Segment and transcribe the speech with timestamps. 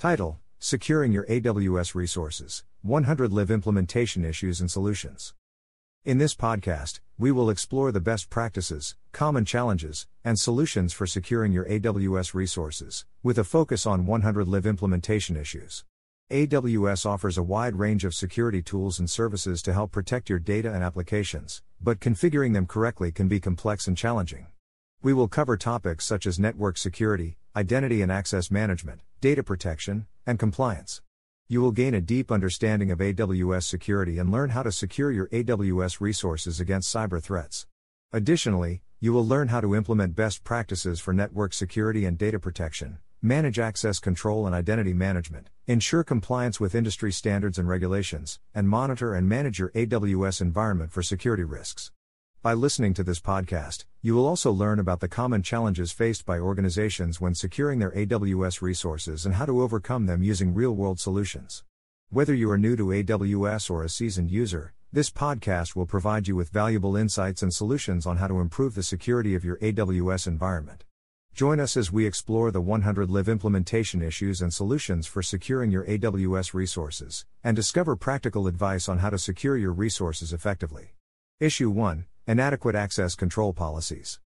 [0.00, 5.34] Title Securing Your AWS Resources 100 Live Implementation Issues and Solutions.
[6.06, 11.52] In this podcast, we will explore the best practices, common challenges, and solutions for securing
[11.52, 15.84] your AWS resources, with a focus on 100 Live implementation issues.
[16.30, 20.72] AWS offers a wide range of security tools and services to help protect your data
[20.72, 24.46] and applications, but configuring them correctly can be complex and challenging.
[25.02, 30.38] We will cover topics such as network security, identity and access management, data protection, and
[30.38, 31.02] compliance.
[31.48, 35.28] You will gain a deep understanding of AWS security and learn how to secure your
[35.28, 37.66] AWS resources against cyber threats.
[38.12, 42.98] Additionally, you will learn how to implement best practices for network security and data protection,
[43.20, 49.14] manage access control and identity management, ensure compliance with industry standards and regulations, and monitor
[49.14, 51.92] and manage your AWS environment for security risks.
[52.42, 56.38] By listening to this podcast, you will also learn about the common challenges faced by
[56.38, 61.64] organizations when securing their AWS resources and how to overcome them using real world solutions.
[62.08, 66.34] Whether you are new to AWS or a seasoned user, this podcast will provide you
[66.34, 70.84] with valuable insights and solutions on how to improve the security of your AWS environment.
[71.34, 75.84] Join us as we explore the 100 Live implementation issues and solutions for securing your
[75.84, 80.94] AWS resources, and discover practical advice on how to secure your resources effectively.
[81.38, 84.20] Issue 1 Inadequate access control policies.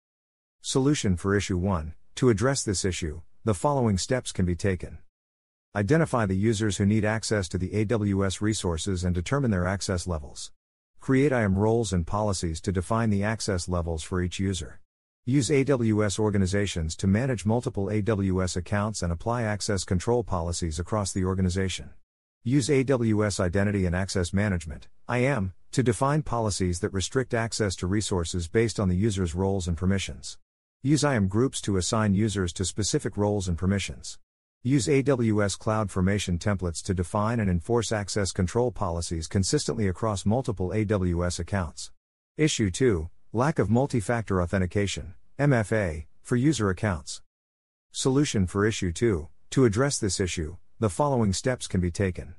[0.61, 4.99] Solution for Issue 1 To address this issue, the following steps can be taken.
[5.77, 10.51] Identify the users who need access to the AWS resources and determine their access levels.
[10.99, 14.81] Create IAM roles and policies to define the access levels for each user.
[15.25, 21.25] Use AWS organizations to manage multiple AWS accounts and apply access control policies across the
[21.25, 21.91] organization.
[22.45, 28.49] Use AWS Identity and Access Management, IAM, to define policies that restrict access to resources
[28.49, 30.39] based on the user's roles and permissions.
[30.83, 34.19] Use IAM groups to assign users to specific roles and permissions.
[34.65, 41.39] Use AWS CloudFormation templates to define and enforce access control policies consistently across multiple AWS
[41.39, 41.93] accounts.
[42.37, 47.23] Issue 2 Lack of multi factor authentication, MFA, for user accounts.
[47.93, 52.35] Solution for Issue 2 To address this issue, the following steps can be taken.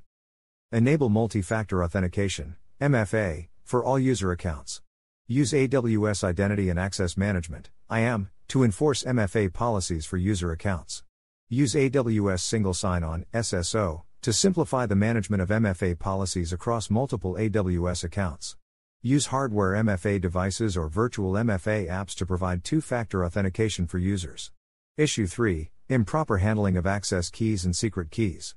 [0.70, 4.82] Enable multi factor authentication, MFA, for all user accounts.
[5.26, 11.04] Use AWS Identity and Access Management, IAM, to enforce MFA policies for user accounts.
[11.48, 17.36] Use AWS Single Sign On, SSO, to simplify the management of MFA policies across multiple
[17.36, 18.58] AWS accounts.
[19.00, 24.50] Use hardware MFA devices or virtual MFA apps to provide two factor authentication for users.
[24.98, 28.56] Issue 3 Improper handling of access keys and secret keys.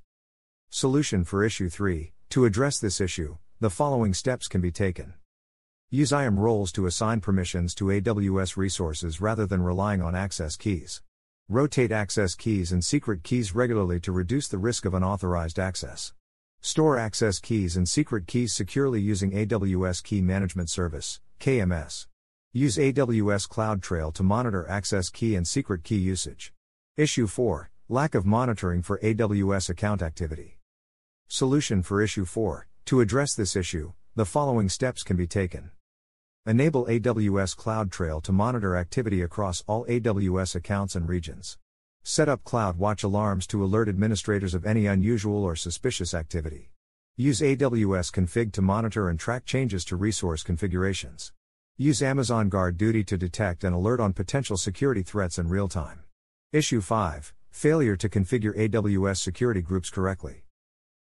[0.72, 5.14] Solution for Issue 3 To address this issue, the following steps can be taken.
[5.92, 11.04] Use IAM roles to assign permissions to AWS resources rather than relying on access keys.
[11.48, 16.16] Rotate access keys and secret keys regularly to reduce the risk of unauthorized access.
[16.62, 22.08] Store access keys and secret keys securely using AWS Key Management Service, KMS.
[22.52, 26.52] Use AWS CloudTrail to monitor access key and secret key usage.
[26.98, 30.58] Issue 4 Lack of monitoring for AWS account activity.
[31.28, 35.70] Solution for Issue 4 To address this issue, the following steps can be taken.
[36.48, 41.60] Enable AWS CloudTrail to monitor activity across all AWS accounts and regions.
[42.02, 46.72] Set up CloudWatch alarms to alert administrators of any unusual or suspicious activity.
[47.16, 51.32] Use AWS Config to monitor and track changes to resource configurations.
[51.78, 56.00] Use Amazon Guard Duty to detect and alert on potential security threats in real time.
[56.54, 60.46] Issue 5 Failure to configure AWS security groups correctly.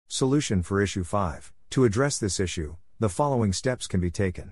[0.10, 4.52] Solution for Issue 5 To address this issue, the following steps can be taken.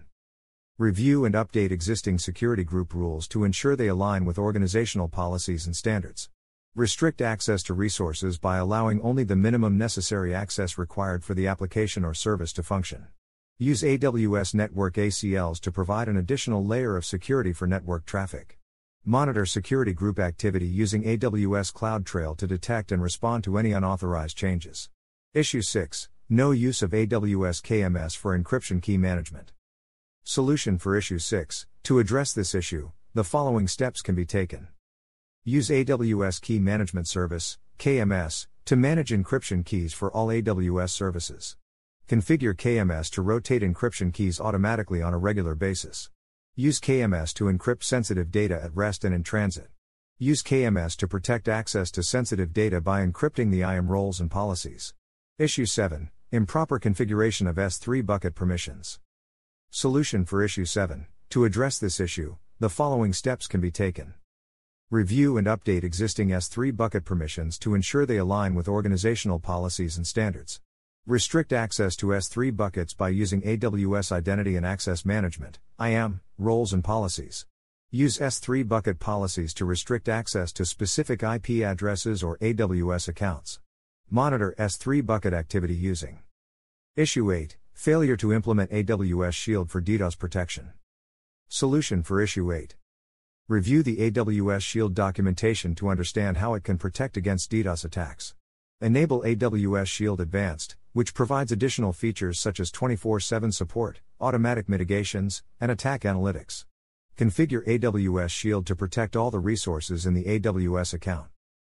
[0.78, 5.76] Review and update existing security group rules to ensure they align with organizational policies and
[5.76, 6.30] standards.
[6.74, 12.06] Restrict access to resources by allowing only the minimum necessary access required for the application
[12.06, 13.08] or service to function.
[13.60, 18.58] Use AWS Network ACLs to provide an additional layer of security for network traffic.
[19.10, 24.90] Monitor security group activity using AWS CloudTrail to detect and respond to any unauthorized changes.
[25.34, 29.54] Issue 6 No use of AWS KMS for encryption key management.
[30.26, 34.68] Solution for Issue 6 To address this issue, the following steps can be taken.
[35.46, 41.56] Use AWS Key Management Service, KMS, to manage encryption keys for all AWS services.
[42.10, 46.10] Configure KMS to rotate encryption keys automatically on a regular basis.
[46.60, 49.70] Use KMS to encrypt sensitive data at rest and in transit.
[50.18, 54.96] Use KMS to protect access to sensitive data by encrypting the IAM roles and policies.
[55.38, 59.00] Issue 7 Improper configuration of S3 bucket permissions.
[59.70, 64.16] Solution for Issue 7 To address this issue, the following steps can be taken.
[64.90, 70.08] Review and update existing S3 bucket permissions to ensure they align with organizational policies and
[70.08, 70.60] standards.
[71.08, 76.84] Restrict access to S3 buckets by using AWS Identity and Access Management, IAM, roles and
[76.84, 77.46] policies.
[77.90, 83.62] Use S3 bucket policies to restrict access to specific IP addresses or AWS accounts.
[84.10, 86.20] Monitor S3 bucket activity using
[86.98, 90.74] Issue 8 Failure to implement AWS Shield for DDoS protection.
[91.48, 92.76] Solution for Issue 8
[93.48, 98.36] Review the AWS Shield documentation to understand how it can protect against DDoS attacks.
[98.82, 105.44] Enable AWS Shield Advanced, which provides additional features such as 24 7 support, automatic mitigations,
[105.62, 106.66] and attack analytics.
[107.16, 111.28] Configure AWS Shield to protect all the resources in the AWS account.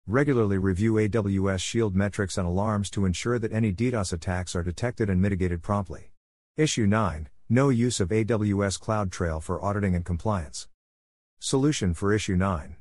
[0.07, 5.11] Regularly review AWS Shield metrics and alarms to ensure that any DDoS attacks are detected
[5.11, 6.13] and mitigated promptly.
[6.57, 10.69] Issue 9 No use of AWS CloudTrail for auditing and compliance.
[11.41, 12.77] Solution for Issue 9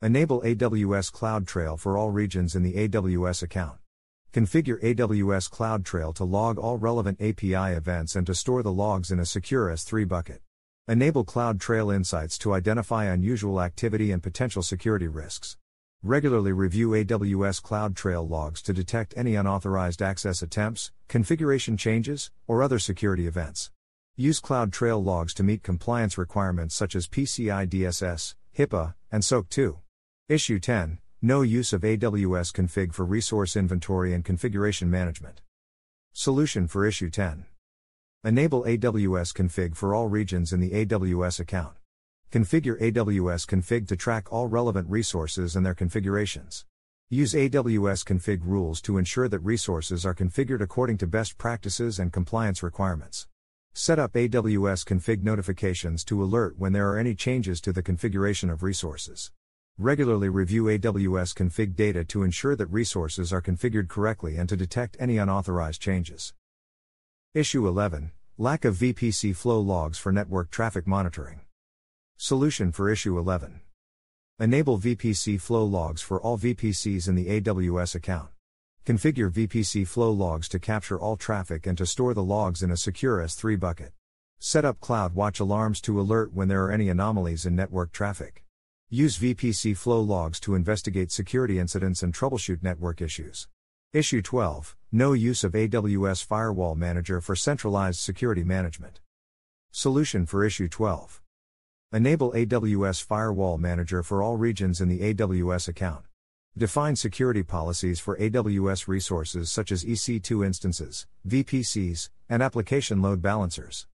[0.00, 3.78] Enable AWS CloudTrail for all regions in the AWS account.
[4.34, 9.20] Configure AWS CloudTrail to log all relevant API events and to store the logs in
[9.20, 10.42] a secure S3 bucket.
[10.88, 15.56] Enable CloudTrail insights to identify unusual activity and potential security risks.
[16.02, 22.80] Regularly review AWS CloudTrail logs to detect any unauthorized access attempts, configuration changes, or other
[22.80, 23.70] security events.
[24.16, 29.78] Use CloudTrail logs to meet compliance requirements such as PCI DSS, HIPAA, and SOC 2.
[30.28, 35.40] Issue 10 No use of AWS config for resource inventory and configuration management.
[36.12, 37.46] Solution for Issue 10
[38.24, 41.76] Enable AWS config for all regions in the AWS account.
[42.30, 46.66] Configure AWS config to track all relevant resources and their configurations.
[47.08, 52.12] Use AWS config rules to ensure that resources are configured according to best practices and
[52.12, 53.28] compliance requirements.
[53.72, 58.50] Set up AWS config notifications to alert when there are any changes to the configuration
[58.50, 59.30] of resources.
[59.78, 64.96] Regularly review AWS config data to ensure that resources are configured correctly and to detect
[65.00, 66.32] any unauthorized changes.
[67.34, 71.40] Issue 11 Lack of VPC flow logs for network traffic monitoring.
[72.16, 73.62] Solution for Issue 11
[74.38, 78.28] Enable VPC flow logs for all VPCs in the AWS account.
[78.86, 82.76] Configure VPC flow logs to capture all traffic and to store the logs in a
[82.76, 83.92] secure S3 bucket.
[84.38, 88.43] Set up CloudWatch alarms to alert when there are any anomalies in network traffic.
[88.96, 93.48] Use VPC flow logs to investigate security incidents and troubleshoot network issues.
[93.92, 99.00] Issue 12 No use of AWS Firewall Manager for centralized security management.
[99.72, 101.20] Solution for Issue 12
[101.92, 106.04] Enable AWS Firewall Manager for all regions in the AWS account.
[106.56, 113.88] Define security policies for AWS resources such as EC2 instances, VPCs, and application load balancers.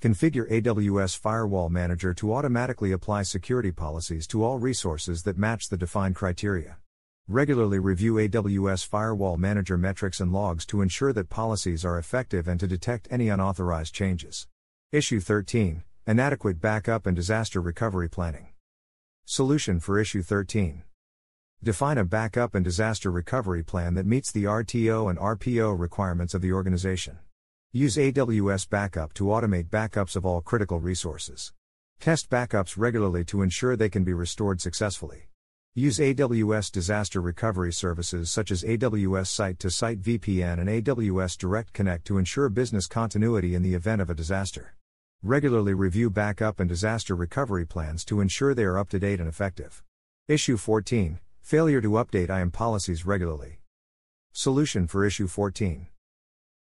[0.00, 5.76] Configure AWS Firewall Manager to automatically apply security policies to all resources that match the
[5.78, 6.76] defined criteria.
[7.28, 12.60] Regularly review AWS Firewall Manager metrics and logs to ensure that policies are effective and
[12.60, 14.46] to detect any unauthorized changes.
[14.92, 18.48] Issue 13 Inadequate Backup and Disaster Recovery Planning.
[19.24, 20.82] Solution for Issue 13
[21.64, 26.42] Define a backup and disaster recovery plan that meets the RTO and RPO requirements of
[26.42, 27.18] the organization.
[27.76, 31.52] Use AWS Backup to automate backups of all critical resources.
[32.00, 35.28] Test backups regularly to ensure they can be restored successfully.
[35.74, 41.74] Use AWS disaster recovery services such as AWS Site to Site VPN and AWS Direct
[41.74, 44.74] Connect to ensure business continuity in the event of a disaster.
[45.22, 49.28] Regularly review backup and disaster recovery plans to ensure they are up to date and
[49.28, 49.82] effective.
[50.28, 53.60] Issue 14 Failure to update IAM policies regularly.
[54.32, 55.88] Solution for Issue 14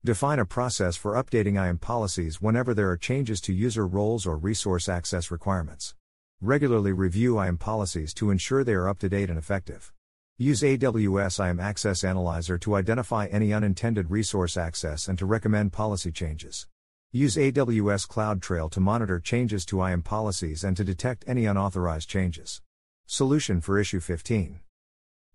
[0.06, 4.38] Define a process for updating IAM policies whenever there are changes to user roles or
[4.38, 5.96] resource access requirements.
[6.40, 9.92] Regularly review IAM policies to ensure they are up to date and effective.
[10.38, 16.12] Use AWS IAM Access Analyzer to identify any unintended resource access and to recommend policy
[16.12, 16.68] changes.
[17.12, 22.62] Use AWS CloudTrail to monitor changes to IAM policies and to detect any unauthorized changes.
[23.08, 24.60] Solution for Issue 15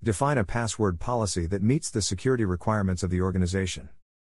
[0.00, 3.88] Define a password policy that meets the security requirements of the organization.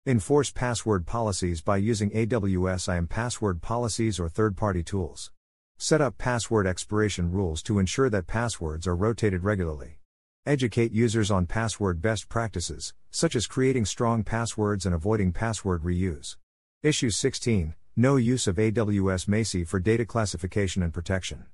[0.06, 5.32] Enforce password policies by using AWS IAM password policies or third party tools.
[5.78, 10.00] Set up password expiration rules to ensure that passwords are rotated regularly.
[10.46, 16.36] Educate users on password best practices, such as creating strong passwords and avoiding password reuse.
[16.82, 21.46] Issue 16 No use of AWS Macie for data classification and protection.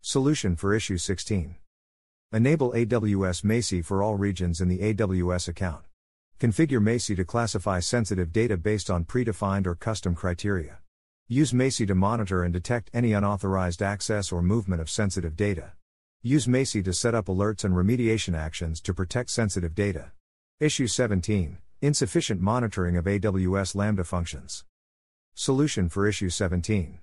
[0.00, 1.56] Solution for Issue 16
[2.32, 5.82] Enable AWS Macie for all regions in the AWS account.
[6.42, 10.78] Configure Macie to classify sensitive data based on predefined or custom criteria.
[11.28, 15.74] Use Macie to monitor and detect any unauthorized access or movement of sensitive data.
[16.20, 20.10] Use Macie to set up alerts and remediation actions to protect sensitive data.
[20.58, 24.64] Issue 17 Insufficient monitoring of AWS Lambda functions.
[25.34, 26.98] Solution for Issue 17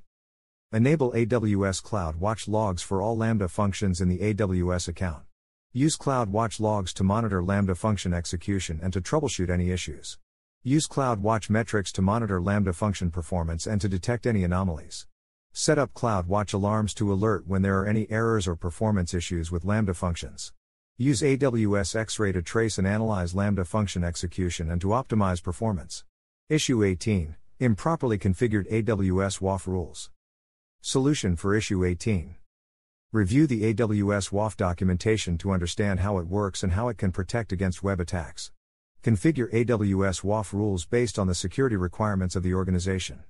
[0.73, 5.23] Enable AWS CloudWatch logs for all Lambda functions in the AWS account.
[5.73, 10.17] Use CloudWatch logs to monitor Lambda function execution and to troubleshoot any issues.
[10.63, 15.05] Use CloudWatch metrics to monitor Lambda function performance and to detect any anomalies.
[15.53, 19.63] Set up CloudWatch alarms to alert when there are any errors or performance issues with
[19.63, 20.53] Lambda functions.
[20.97, 26.03] Use AWS X-Ray to trace and analyze Lambda function execution and to optimize performance.
[26.49, 30.09] Issue 18 Improperly configured AWS WAF rules.
[30.81, 32.37] Solution for Issue 18
[33.11, 37.51] Review the AWS WAF documentation to understand how it works and how it can protect
[37.51, 38.51] against web attacks.
[39.01, 43.23] Configure AWS WAF rules based on the security requirements of the organization.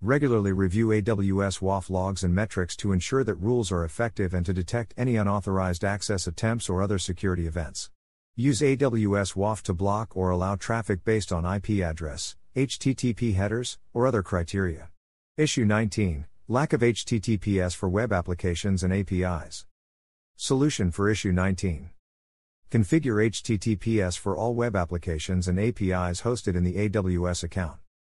[0.00, 4.52] Regularly review AWS WAF logs and metrics to ensure that rules are effective and to
[4.52, 7.90] detect any unauthorized access attempts or other security events.
[8.36, 14.06] Use AWS WAF to block or allow traffic based on IP address, HTTP headers, or
[14.06, 14.90] other criteria.
[15.36, 19.64] Issue 19 Lack of HTTPS for web applications and APIs.
[20.36, 21.88] Solution for Issue 19
[22.70, 27.78] Configure HTTPS for all web applications and APIs hosted in the AWS account.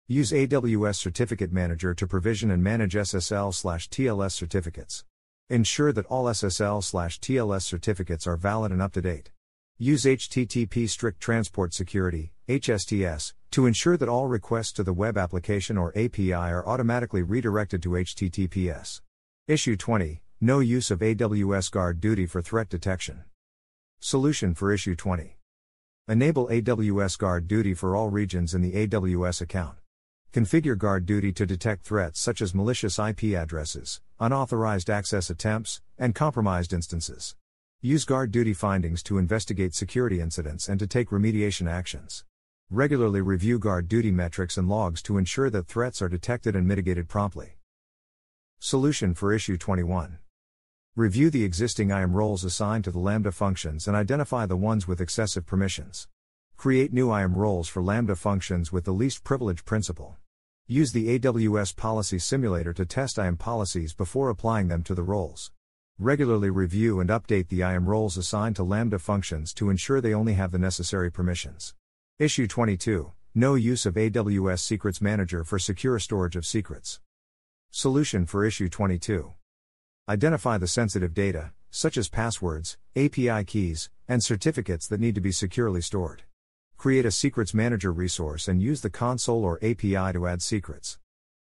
[0.09, 5.05] Use AWS Certificate Manager to provision and manage SSL/TLS certificates.
[5.51, 9.33] Ensure that all SSL/TLS certificates are valid and up to date.
[9.77, 15.79] Use HTTP Strict Transport Security (HSTS) to ensure that all requests to the web application
[15.79, 19.01] or API are automatically redirected to HTTPS.
[19.49, 23.25] Issue 20: No use of AWS Guard Duty for threat detection.
[23.99, 25.39] Solution for issue 20.
[26.07, 29.79] Enable AWS Guard Duty for all regions in the AWS account.
[30.31, 36.15] Configure guard duty to detect threats such as malicious IP addresses, unauthorized access attempts, and
[36.15, 37.37] compromised instances.
[37.81, 42.25] Use guard duty findings to investigate security incidents and to take remediation actions.
[42.71, 47.11] Regularly review guard duty metrics and logs to ensure that threats are detected and mitigated
[47.11, 47.59] promptly.
[48.59, 50.19] Solution for Issue 21
[50.97, 55.03] Review the existing IAM roles assigned to the Lambda functions and identify the ones with
[55.03, 56.09] excessive permissions.
[56.57, 60.17] Create new IAM roles for Lambda functions with the least privilege principle.
[60.67, 65.53] Use the AWS Policy Simulator to test IAM policies before applying them to the roles.
[65.99, 70.33] Regularly review and update the IAM roles assigned to Lambda functions to ensure they only
[70.33, 71.75] have the necessary permissions.
[72.17, 77.01] Issue 22 No use of AWS Secrets Manager for secure storage of secrets.
[77.73, 79.33] Solution for Issue 22
[80.09, 85.33] Identify the sensitive data, such as passwords, API keys, and certificates that need to be
[85.33, 86.23] securely stored.
[86.77, 91.01] Create a Secrets Manager resource and use the console or API to add secrets.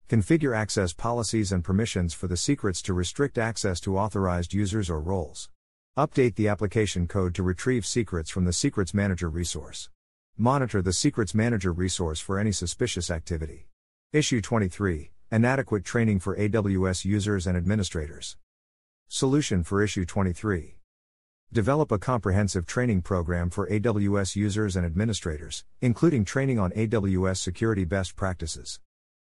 [0.09, 4.99] Configure access policies and permissions for the secrets to restrict access to authorized users or
[4.99, 5.51] roles.
[5.95, 9.91] Update the application code to retrieve secrets from the Secrets Manager resource.
[10.39, 13.67] Monitor the Secrets Manager resource for any suspicious activity.
[14.11, 18.35] Issue 23 Inadequate training for AWS users and administrators.
[19.07, 20.79] Solution for Issue 23
[21.53, 27.85] Develop a comprehensive training program for AWS users and administrators, including training on AWS security
[27.85, 28.79] best practices.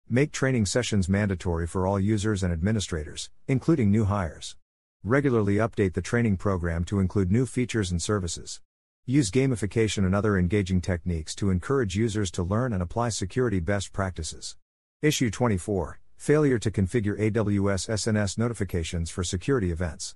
[0.09, 4.55] Make training sessions mandatory for all users and administrators, including new hires.
[5.03, 8.61] Regularly update the training program to include new features and services.
[9.05, 13.91] Use gamification and other engaging techniques to encourage users to learn and apply security best
[13.91, 14.55] practices.
[15.01, 20.15] Issue 24 Failure to configure AWS SNS notifications for security events.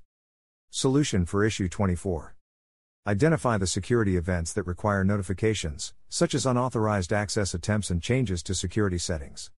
[0.69, 2.37] Solution for Issue 24.
[3.05, 8.55] Identify the security events that require notifications, such as unauthorized access attempts and changes to
[8.55, 9.51] security settings.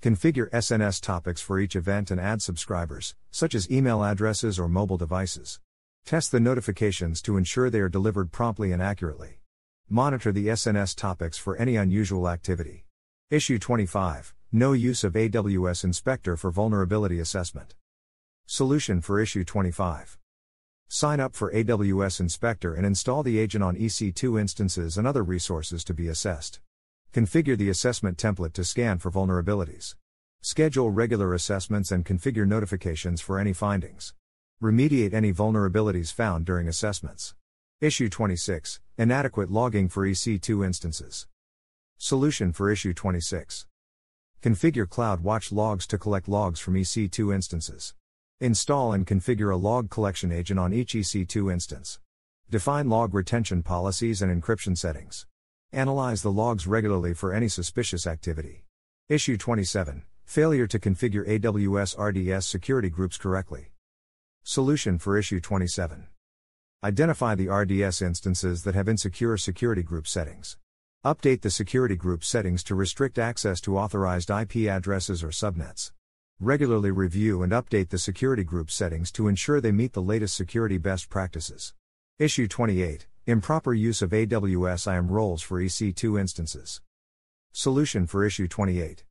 [0.00, 4.96] Configure SNS topics for each event and add subscribers, such as email addresses or mobile
[4.96, 5.58] devices.
[6.06, 9.40] Test the notifications to ensure they are delivered promptly and accurately.
[9.88, 12.84] Monitor the SNS topics for any unusual activity.
[13.28, 17.74] Issue 25 No use of AWS Inspector for vulnerability assessment.
[18.46, 20.16] Solution for Issue 25
[20.86, 25.82] Sign up for AWS Inspector and install the agent on EC2 instances and other resources
[25.82, 26.60] to be assessed.
[27.12, 29.96] Configure the assessment template to scan for vulnerabilities.
[30.40, 34.14] Schedule regular assessments and configure notifications for any findings.
[34.62, 37.34] Remediate any vulnerabilities found during assessments.
[37.82, 41.26] Issue 26 Inadequate logging for EC2 instances.
[41.98, 43.66] Solution for Issue 26
[44.42, 47.94] Configure CloudWatch logs to collect logs from EC2 instances.
[48.40, 52.00] Install and configure a log collection agent on each EC2 instance.
[52.48, 55.26] Define log retention policies and encryption settings.
[55.70, 58.64] Analyze the logs regularly for any suspicious activity.
[59.10, 63.68] Issue 27 Failure to configure AWS RDS security groups correctly.
[64.48, 66.06] Solution for Issue 27
[66.84, 70.56] Identify the RDS instances that have insecure security group settings.
[71.04, 75.90] Update the security group settings to restrict access to authorized IP addresses or subnets.
[76.38, 80.78] Regularly review and update the security group settings to ensure they meet the latest security
[80.78, 81.74] best practices.
[82.20, 86.80] Issue 28 Improper use of AWS IAM roles for EC2 instances.
[87.50, 89.04] Solution for Issue 28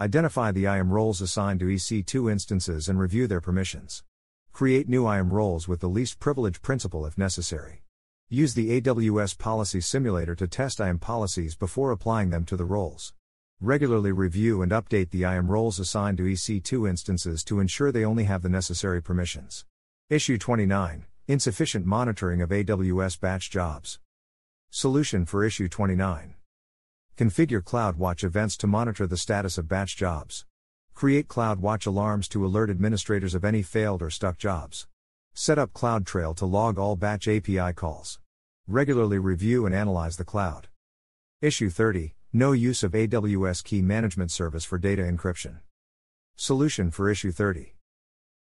[0.00, 4.04] Identify the IAM roles assigned to EC2 instances and review their permissions.
[4.52, 7.82] Create new IAM roles with the least privilege principle if necessary.
[8.28, 13.14] Use the AWS Policy Simulator to test IAM policies before applying them to the roles.
[13.60, 18.24] Regularly review and update the IAM roles assigned to EC2 instances to ensure they only
[18.24, 19.64] have the necessary permissions.
[20.08, 24.00] Issue 29 Insufficient monitoring of AWS batch jobs.
[24.70, 26.34] Solution for Issue 29.
[27.16, 30.46] Configure CloudWatch events to monitor the status of batch jobs.
[31.00, 34.86] Create CloudWatch alarms to alert administrators of any failed or stuck jobs.
[35.32, 38.20] Set up CloudTrail to log all batch API calls.
[38.68, 40.68] Regularly review and analyze the cloud.
[41.40, 45.60] Issue 30 No use of AWS Key Management Service for data encryption.
[46.36, 47.76] Solution for Issue 30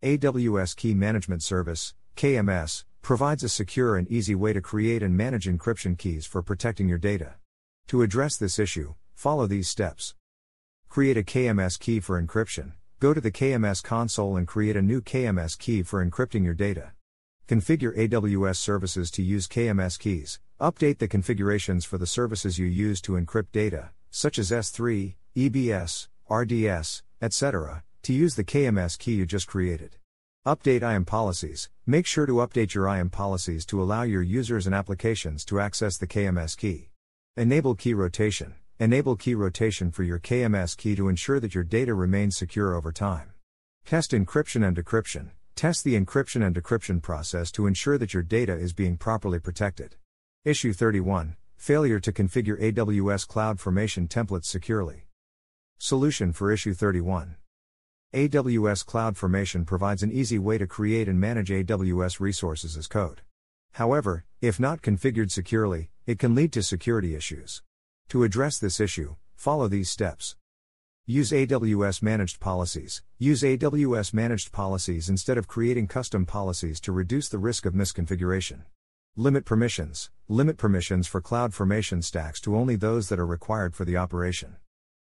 [0.02, 5.46] AWS Key Management Service KMS, provides a secure and easy way to create and manage
[5.46, 7.34] encryption keys for protecting your data.
[7.88, 10.16] To address this issue, follow these steps.
[10.90, 12.74] Create a KMS key for encryption.
[13.00, 16.94] Go to the KMS console and create a new KMS key for encrypting your data.
[17.48, 20.40] Configure AWS services to use KMS keys.
[20.60, 26.08] Update the configurations for the services you use to encrypt data, such as S3, EBS,
[26.30, 29.98] RDS, etc., to use the KMS key you just created.
[30.46, 31.70] Update IAM policies.
[31.86, 35.98] Make sure to update your IAM policies to allow your users and applications to access
[35.98, 36.90] the KMS key.
[37.36, 38.56] Enable key rotation.
[38.78, 42.92] Enable key rotation for your KMS key to ensure that your data remains secure over
[42.92, 43.32] time.
[43.86, 45.30] Test encryption and decryption.
[45.56, 49.96] Test the encryption and decryption process to ensure that your data is being properly protected.
[50.44, 55.08] Issue 31 Failure to configure AWS CloudFormation templates securely.
[55.78, 57.38] Solution for Issue 31
[58.14, 63.22] AWS CloudFormation provides an easy way to create and manage AWS resources as code.
[63.72, 67.62] However, if not configured securely, it can lead to security issues.
[68.10, 70.36] To address this issue, follow these steps.
[71.08, 73.02] Use AWS managed policies.
[73.18, 78.62] Use AWS managed policies instead of creating custom policies to reduce the risk of misconfiguration.
[79.16, 80.12] Limit permissions.
[80.28, 84.58] Limit permissions for CloudFormation stacks to only those that are required for the operation.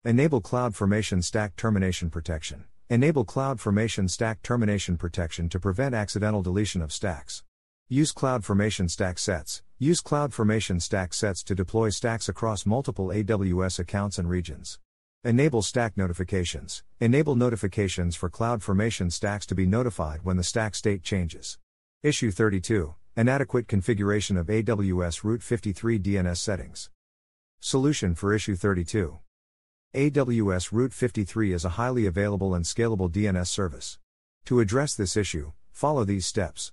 [0.05, 2.65] Enable CloudFormation stack termination protection.
[2.89, 7.43] Enable CloudFormation stack termination protection to prevent accidental deletion of stacks.
[7.93, 9.63] Use CloudFormation stack sets.
[9.79, 14.79] Use CloudFormation stack sets to deploy stacks across multiple AWS accounts and regions.
[15.25, 16.85] Enable stack notifications.
[17.01, 21.59] Enable notifications for CloudFormation stacks to be notified when the stack state changes.
[22.03, 26.89] Issue 32 Inadequate configuration of AWS Route 53 DNS settings.
[27.61, 29.19] Solution for Issue 32
[29.95, 33.99] AWS Route 53 is a highly available and scalable DNS service.
[34.47, 36.73] To address this issue, follow these steps.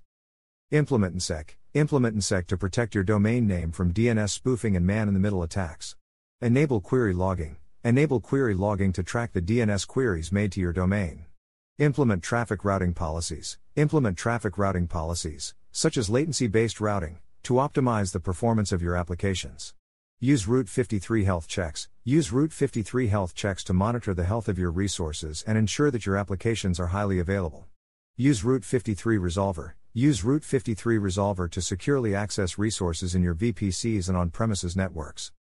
[0.72, 1.56] Implement DNSSEC.
[1.74, 5.42] Implement DNSSEC to protect your domain name from DNS spoofing and man in the middle
[5.42, 5.96] attacks.
[6.40, 7.56] Enable query logging.
[7.82, 11.26] Enable query logging to track the DNS queries made to your domain.
[11.80, 13.58] Implement traffic routing policies.
[13.74, 18.94] Implement traffic routing policies, such as latency based routing, to optimize the performance of your
[18.94, 19.74] applications.
[20.20, 21.88] Use Route 53 health checks.
[22.04, 26.06] Use Route 53 health checks to monitor the health of your resources and ensure that
[26.06, 27.66] your applications are highly available.
[28.16, 29.72] Use Route 53 Resolver.
[29.92, 35.32] Use Route 53 Resolver to securely access resources in your VPCs and on premises networks.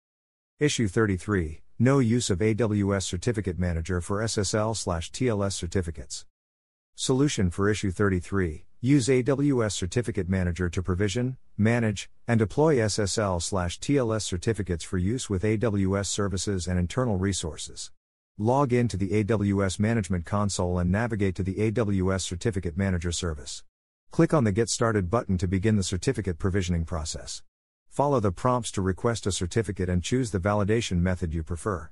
[0.59, 6.25] Issue 33 No use of AWS Certificate Manager for SSL/TLS certificates.
[6.95, 14.83] Solution for Issue 33 Use AWS Certificate Manager to provision, manage, and deploy SSL/TLS certificates
[14.83, 17.91] for use with AWS services and internal resources.
[18.39, 23.63] Log in to the AWS Management Console and navigate to the AWS Certificate Manager service.
[24.11, 27.43] Click on the Get Started button to begin the certificate provisioning process.
[27.89, 31.91] Follow the prompts to request a certificate and choose the validation method you prefer.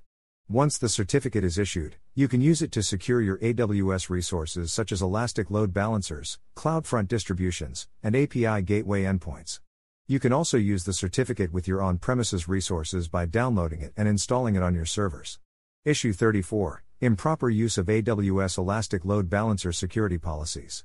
[0.49, 4.93] Once the certificate is issued, you can use it to secure your AWS resources such
[4.93, 9.61] as Elastic Load Balancers, CloudFront distributions, and API Gateway endpoints.
[10.09, 14.09] You can also use the certificate with your on premises resources by downloading it and
[14.09, 15.39] installing it on your servers.
[15.85, 20.85] Issue 34 Improper use of AWS Elastic Load Balancer security policies.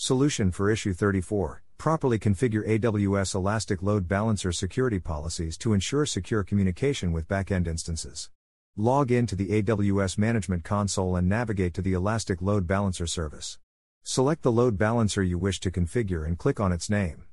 [0.00, 6.44] Solution for Issue 34 Properly configure AWS Elastic Load Balancer security policies to ensure secure
[6.44, 8.30] communication with backend instances.
[8.76, 13.58] Log in to the AWS Management Console and navigate to the Elastic Load Balancer service.
[14.04, 17.24] Select the load balancer you wish to configure and click on its name.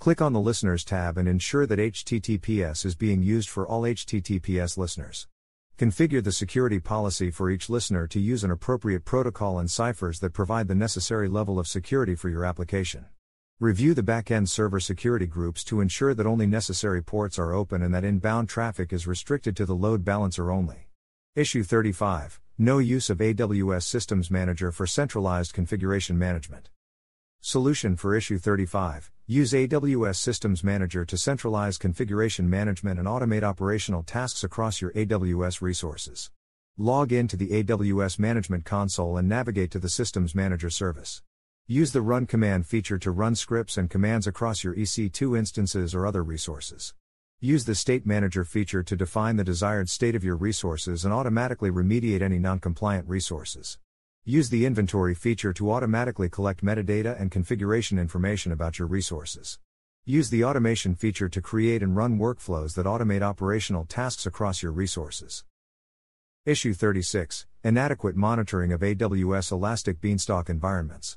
[0.00, 4.76] Click on the Listeners tab and ensure that HTTPS is being used for all HTTPS
[4.76, 5.28] listeners.
[5.78, 10.32] Configure the security policy for each listener to use an appropriate protocol and ciphers that
[10.32, 13.04] provide the necessary level of security for your application.
[13.60, 17.94] Review the backend server security groups to ensure that only necessary ports are open and
[17.94, 20.88] that inbound traffic is restricted to the load balancer only.
[21.36, 26.70] Issue 35 No use of AWS Systems Manager for centralized configuration management.
[27.40, 34.02] Solution for Issue 35 Use AWS Systems Manager to centralize configuration management and automate operational
[34.02, 36.30] tasks across your AWS resources.
[36.78, 41.22] Log in to the AWS Management Console and navigate to the Systems Manager service.
[41.66, 46.06] Use the Run command feature to run scripts and commands across your EC2 instances or
[46.06, 46.94] other resources.
[47.38, 51.70] Use the State Manager feature to define the desired state of your resources and automatically
[51.70, 53.76] remediate any non compliant resources.
[54.28, 59.58] Use the inventory feature to automatically collect metadata and configuration information about your resources.
[60.04, 64.70] Use the automation feature to create and run workflows that automate operational tasks across your
[64.70, 65.44] resources.
[66.44, 71.16] Issue 36 Inadequate monitoring of AWS Elastic Beanstalk environments.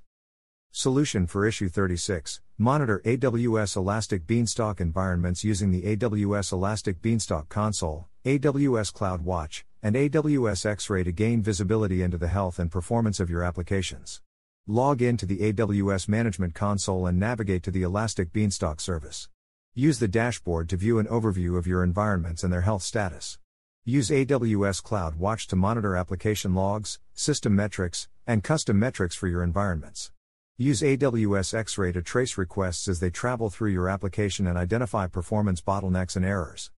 [0.71, 8.07] Solution for Issue 36 Monitor AWS Elastic Beanstalk environments using the AWS Elastic Beanstalk Console,
[8.23, 13.43] AWS CloudWatch, and AWS X-Ray to gain visibility into the health and performance of your
[13.43, 14.21] applications.
[14.67, 19.27] Log in to the AWS Management Console and navigate to the Elastic Beanstalk service.
[19.73, 23.39] Use the dashboard to view an overview of your environments and their health status.
[23.83, 30.11] Use AWS CloudWatch to monitor application logs, system metrics, and custom metrics for your environments.
[30.57, 35.59] Use AWS X-Ray to trace requests as they travel through your application and identify performance
[35.59, 36.69] bottlenecks and errors.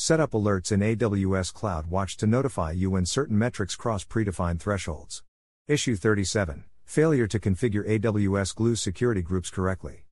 [0.00, 5.24] Set up alerts in AWS CloudWatch to notify you when certain metrics cross predefined thresholds.
[5.66, 10.04] Issue 37 Failure to configure AWS Glue security groups correctly.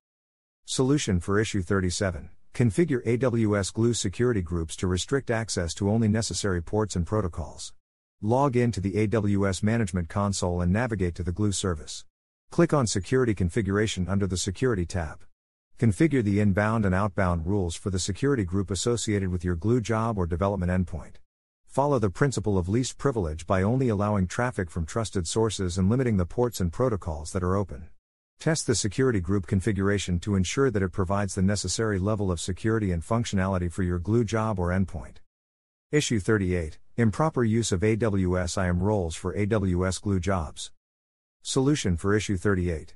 [0.65, 6.61] Solution for Issue 37 Configure AWS Glue security groups to restrict access to only necessary
[6.61, 7.71] ports and protocols.
[8.21, 12.03] Log in to the AWS Management Console and navigate to the Glue service.
[12.51, 15.23] Click on Security Configuration under the Security tab.
[15.79, 20.17] Configure the inbound and outbound rules for the security group associated with your glue job
[20.17, 21.17] or development endpoint.
[21.67, 26.17] Follow the principle of least privilege by only allowing traffic from trusted sources and limiting
[26.17, 27.89] the ports and protocols that are open.
[28.39, 32.91] Test the security group configuration to ensure that it provides the necessary level of security
[32.91, 35.17] and functionality for your glue job or endpoint.
[35.91, 40.71] Issue 38 Improper use of AWS IAM roles for AWS glue jobs.
[41.43, 42.95] Solution for Issue 38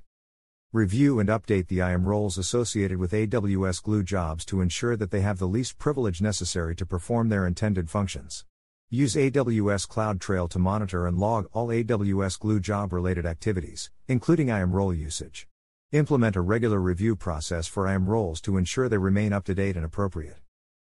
[0.74, 5.20] Review and update the IAM roles associated with AWS Glue jobs to ensure that they
[5.20, 8.46] have the least privilege necessary to perform their intended functions.
[8.90, 14.72] Use AWS CloudTrail to monitor and log all AWS Glue job related activities, including IAM
[14.72, 15.46] role usage.
[15.92, 19.76] Implement a regular review process for IAM roles to ensure they remain up to date
[19.76, 20.38] and appropriate.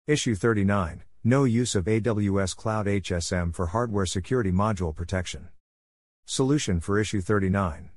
[0.06, 5.48] Issue 39 No use of AWS Cloud HSM for hardware security module protection.
[6.26, 7.90] Solution for Issue 39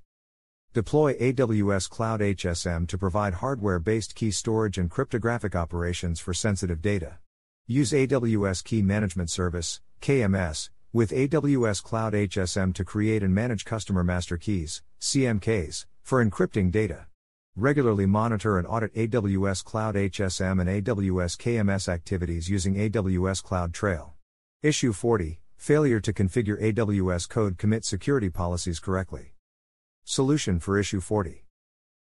[0.73, 6.81] Deploy AWS Cloud HSM to provide hardware based key storage and cryptographic operations for sensitive
[6.81, 7.19] data.
[7.67, 14.03] Use AWS Key Management Service, KMS, with AWS Cloud HSM to create and manage customer
[14.03, 17.05] master keys, CMKs, for encrypting data.
[17.55, 24.13] Regularly monitor and audit AWS Cloud HSM and AWS KMS activities using AWS CloudTrail.
[24.63, 29.32] Issue 40 Failure to configure AWS Code Commit security policies correctly.
[30.05, 31.45] Solution for Issue 40.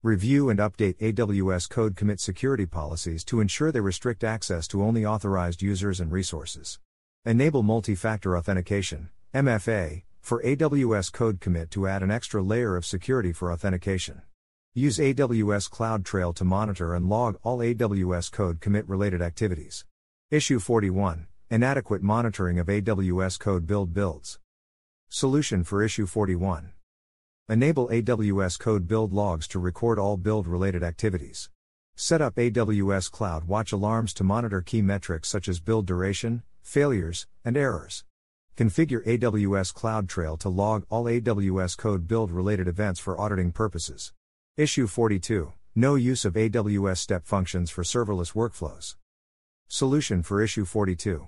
[0.04, 5.04] Review and update AWS Code Commit security policies to ensure they restrict access to only
[5.04, 6.78] authorized users and resources.
[7.24, 12.86] Enable multi factor authentication, MFA, for AWS Code Commit to add an extra layer of
[12.86, 14.22] security for authentication.
[14.72, 19.84] Use AWS CloudTrail to monitor and log all AWS Code Commit related activities.
[20.30, 24.38] Issue 41 Inadequate monitoring of AWS Code Build builds.
[25.08, 26.70] Solution for Issue 41
[27.50, 31.50] Enable AWS Code Build logs to record all build related activities.
[31.96, 37.56] Set up AWS CloudWatch alarms to monitor key metrics such as build duration, failures, and
[37.56, 38.04] errors.
[38.56, 44.12] Configure AWS CloudTrail to log all AWS Code Build related events for auditing purposes.
[44.56, 48.94] Issue 42 No use of AWS step functions for serverless workflows.
[49.66, 51.26] Solution for Issue 42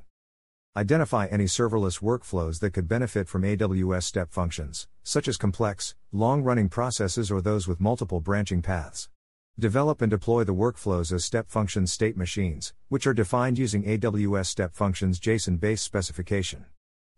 [0.74, 6.42] Identify any serverless workflows that could benefit from AWS step functions, such as complex, long
[6.42, 9.10] running processes or those with multiple branching paths.
[9.58, 14.46] Develop and deploy the workflows as step functions state machines, which are defined using AWS
[14.46, 16.64] step functions JSON based specification.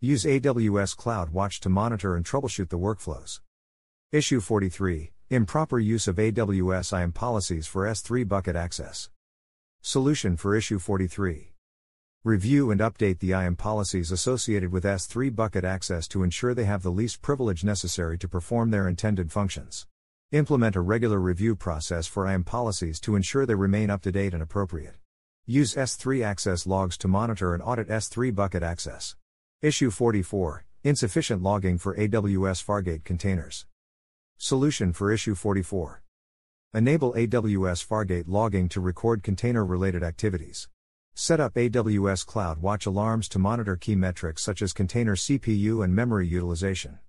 [0.01, 3.39] Use AWS CloudWatch to monitor and troubleshoot the workflows.
[4.11, 9.09] Issue 43 Improper use of AWS IAM policies for S3 bucket access.
[9.81, 11.54] Solution for issue 43.
[12.25, 16.81] Review and update the IAM policies associated with S3 bucket access to ensure they have
[16.81, 19.85] the least privilege necessary to perform their intended functions.
[20.31, 24.33] Implement a regular review process for IAM policies to ensure they remain up to date
[24.33, 24.95] and appropriate.
[25.45, 29.15] Use S3 access logs to monitor and audit S3 bucket access.
[29.61, 33.67] Issue 44 Insufficient logging for AWS Fargate containers.
[34.39, 36.01] Solution for Issue 44
[36.73, 40.69] Enable AWS Fargate logging to record container related activities.
[41.17, 46.27] Set up AWS CloudWatch alarms to monitor key metrics such as container CPU and memory
[46.27, 46.99] utilization.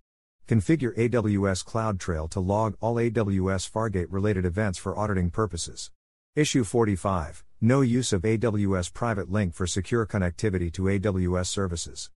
[0.47, 5.91] Configure AWS CloudTrail to log all AWS Fargate related events for auditing purposes.
[6.37, 12.11] Issue 45 No use of AWS Private Link for secure connectivity to AWS services.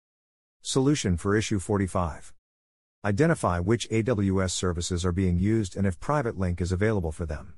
[0.61, 2.35] Solution for Issue 45
[3.03, 7.55] Identify which AWS services are being used and if Private Link is available for them.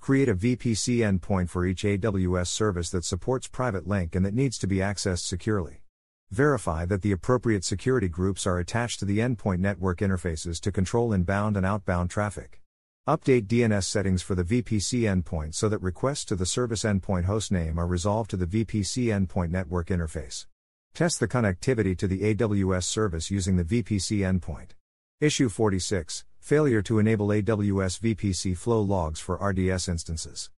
[0.00, 4.56] Create a VPC endpoint for each AWS service that supports private link and that needs
[4.56, 5.82] to be accessed securely.
[6.30, 11.12] Verify that the appropriate security groups are attached to the endpoint network interfaces to control
[11.12, 12.62] inbound and outbound traffic.
[13.06, 17.76] Update DNS settings for the VPC endpoint so that requests to the service endpoint hostname
[17.76, 20.46] are resolved to the VPC endpoint network interface.
[20.94, 24.70] Test the connectivity to the AWS service using the VPC endpoint.
[25.20, 30.50] Issue 46 Failure to enable AWS VPC flow logs for RDS instances.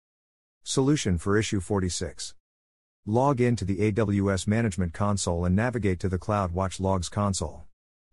[0.62, 2.34] Solution for Issue 46
[3.04, 7.64] Log in to the AWS Management Console and navigate to the CloudWatch Logs console.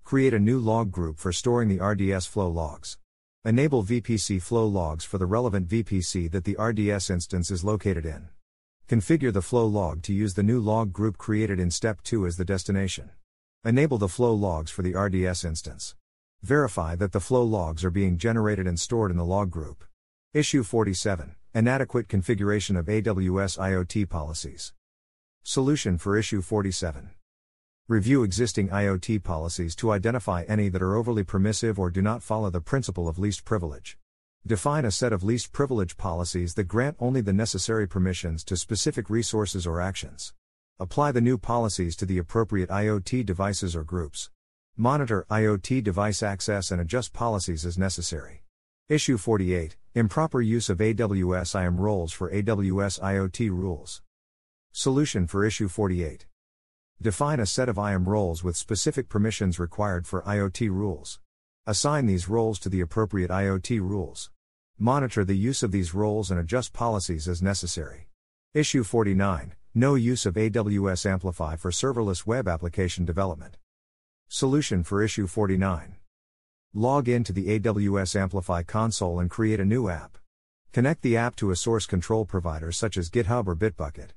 [0.03, 2.97] Create a new log group for storing the RDS flow logs.
[3.45, 8.29] Enable VPC flow logs for the relevant VPC that the RDS instance is located in.
[8.89, 12.35] Configure the flow log to use the new log group created in Step 2 as
[12.35, 13.11] the destination.
[13.63, 15.95] Enable the flow logs for the RDS instance.
[16.41, 19.83] Verify that the flow logs are being generated and stored in the log group.
[20.33, 24.71] Issue 47 Inadequate configuration of AWS IoT policies.
[25.43, 27.09] Solution for Issue 47
[27.89, 32.49] Review existing IoT policies to identify any that are overly permissive or do not follow
[32.49, 33.97] the principle of least privilege.
[34.47, 39.09] Define a set of least privilege policies that grant only the necessary permissions to specific
[39.09, 40.33] resources or actions.
[40.79, 44.29] Apply the new policies to the appropriate IoT devices or groups.
[44.77, 48.43] Monitor IoT device access and adjust policies as necessary.
[48.87, 54.01] Issue 48 Improper use of AWS IAM roles for AWS IoT rules.
[54.71, 56.25] Solution for Issue 48
[57.01, 61.19] Define a set of IAM roles with specific permissions required for IoT rules.
[61.65, 64.31] Assign these roles to the appropriate IoT rules.
[64.77, 68.07] Monitor the use of these roles and adjust policies as necessary.
[68.53, 73.57] Issue 49 No use of AWS Amplify for serverless web application development.
[74.31, 75.95] Solution for Issue 49.
[76.75, 80.19] Log in to the AWS Amplify console and create a new app.
[80.71, 84.09] Connect the app to a source control provider such as GitHub or Bitbucket.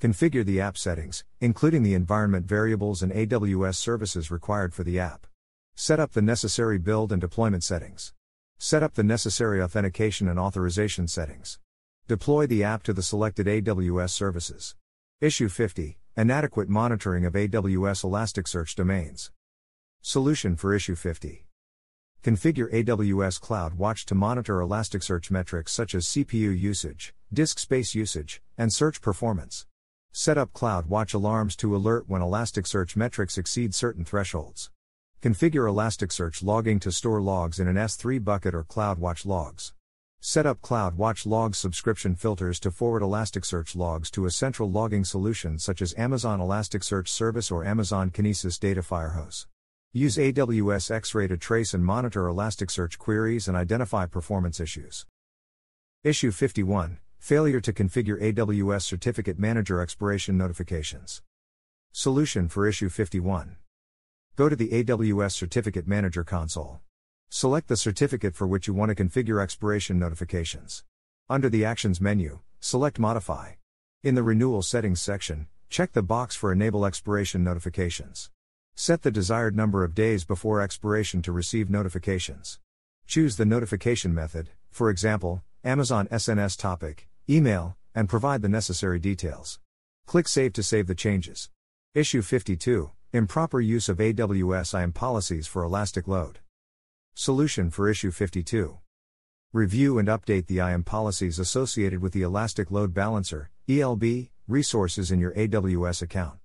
[0.00, 5.28] Configure the app settings, including the environment variables and AWS services required for the app.
[5.76, 8.12] Set up the necessary build and deployment settings.
[8.58, 11.60] Set up the necessary authentication and authorization settings.
[12.08, 14.74] Deploy the app to the selected AWS services.
[15.20, 19.30] Issue 50 Inadequate monitoring of AWS Elasticsearch domains.
[20.04, 21.46] Solution for Issue 50.
[22.24, 28.72] Configure AWS CloudWatch to monitor Elasticsearch metrics such as CPU usage, disk space usage, and
[28.72, 29.64] search performance.
[30.10, 34.72] Set up CloudWatch alarms to alert when Elasticsearch metrics exceed certain thresholds.
[35.22, 39.72] Configure Elasticsearch logging to store logs in an S3 bucket or CloudWatch logs.
[40.20, 45.60] Set up CloudWatch logs subscription filters to forward Elasticsearch logs to a central logging solution
[45.60, 49.46] such as Amazon Elasticsearch Service or Amazon Kinesis Data Firehose.
[49.94, 55.04] Use AWS X-Ray to trace and monitor Elasticsearch queries and identify performance issues.
[56.02, 61.20] Issue 51 Failure to configure AWS Certificate Manager expiration notifications.
[61.92, 63.56] Solution for Issue 51
[64.34, 66.80] Go to the AWS Certificate Manager console.
[67.28, 70.84] Select the certificate for which you want to configure expiration notifications.
[71.28, 73.56] Under the Actions menu, select Modify.
[74.02, 78.30] In the Renewal Settings section, check the box for Enable Expiration Notifications.
[78.74, 82.58] Set the desired number of days before expiration to receive notifications.
[83.06, 89.60] Choose the notification method, for example, Amazon SNS topic, email, and provide the necessary details.
[90.06, 91.50] Click Save to save the changes.
[91.94, 96.38] Issue 52 Improper use of AWS IAM policies for Elastic Load.
[97.14, 98.78] Solution for Issue 52
[99.52, 105.20] Review and update the IAM policies associated with the Elastic Load Balancer, ELB, resources in
[105.20, 106.41] your AWS account.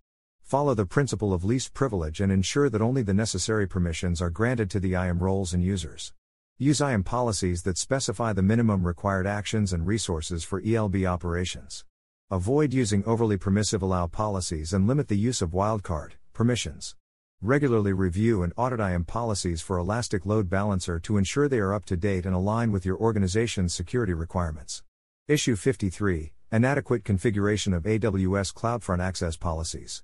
[0.48, 4.70] Follow the principle of least privilege and ensure that only the necessary permissions are granted
[4.70, 6.14] to the IAM roles and users.
[6.58, 11.84] Use IAM policies that specify the minimum required actions and resources for ELB operations.
[12.32, 16.96] Avoid using overly permissive allow policies and limit the use of wildcard permissions.
[17.42, 21.84] Regularly review and audit IAM policies for Elastic Load Balancer to ensure they are up
[21.88, 24.82] to date and align with your organization's security requirements.
[25.28, 30.04] Issue 53 Inadequate configuration of AWS CloudFront access policies.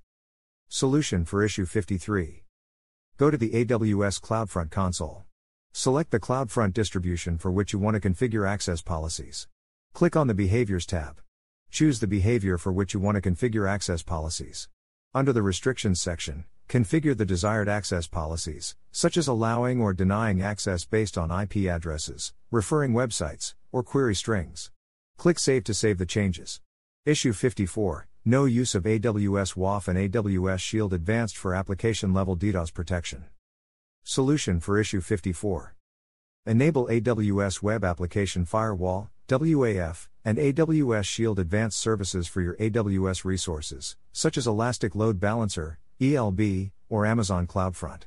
[0.75, 2.45] Solution for Issue 53
[3.17, 5.23] Go to the AWS CloudFront console.
[5.71, 9.47] Select the CloudFront distribution for which you want to configure access policies.
[9.93, 11.21] Click on the Behaviors tab.
[11.69, 14.67] Choose the behavior for which you want to configure access policies.
[15.13, 20.85] Under the Restrictions section, configure the desired access policies, such as allowing or denying access
[20.85, 24.71] based on IP addresses, referring websites, or query strings.
[25.17, 26.61] Click Save to save the changes.
[27.05, 32.73] Issue 54 No use of AWS WAF and AWS Shield Advanced for application level DDoS
[32.73, 33.25] protection.
[34.05, 35.75] Solution for Issue 54
[36.45, 43.97] Enable AWS Web Application Firewall, WAF, and AWS Shield Advanced Services for your AWS resources,
[44.13, 48.03] such as Elastic Load Balancer, ELB, or Amazon CloudFront.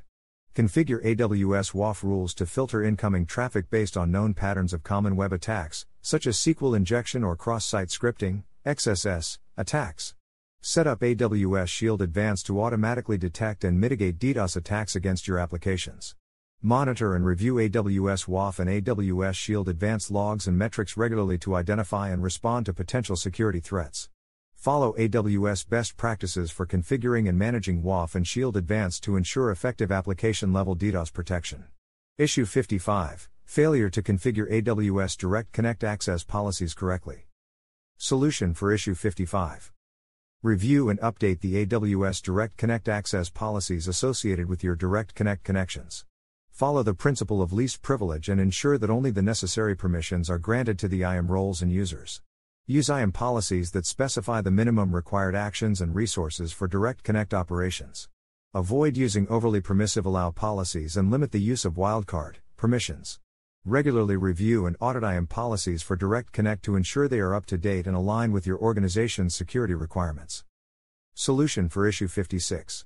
[0.55, 5.31] Configure AWS WAF rules to filter incoming traffic based on known patterns of common web
[5.31, 10.13] attacks, such as SQL injection or cross site scripting, XSS, attacks.
[10.61, 16.15] Set up AWS Shield Advanced to automatically detect and mitigate DDoS attacks against your applications.
[16.61, 22.09] Monitor and review AWS WAF and AWS Shield Advanced logs and metrics regularly to identify
[22.09, 24.09] and respond to potential security threats.
[24.53, 29.91] Follow AWS best practices for configuring and managing WAF and Shield Advanced to ensure effective
[29.91, 31.65] application level DDoS protection.
[32.17, 37.26] Issue 55 Failure to configure AWS Direct Connect access policies correctly.
[37.99, 39.71] Solution for Issue 55
[40.43, 46.05] Review and update the AWS Direct Connect access policies associated with your Direct Connect connections.
[46.51, 50.77] Follow the principle of least privilege and ensure that only the necessary permissions are granted
[50.77, 52.21] to the IAM roles and users.
[52.67, 58.09] Use IAM policies that specify the minimum required actions and resources for direct connect operations.
[58.53, 63.19] Avoid using overly permissive allow policies and limit the use of wildcard permissions.
[63.69, 67.57] Regularly review and audit IAM policies for direct connect to ensure they are up to
[67.57, 70.45] date and align with your organization's security requirements.
[71.13, 72.85] Solution for issue 56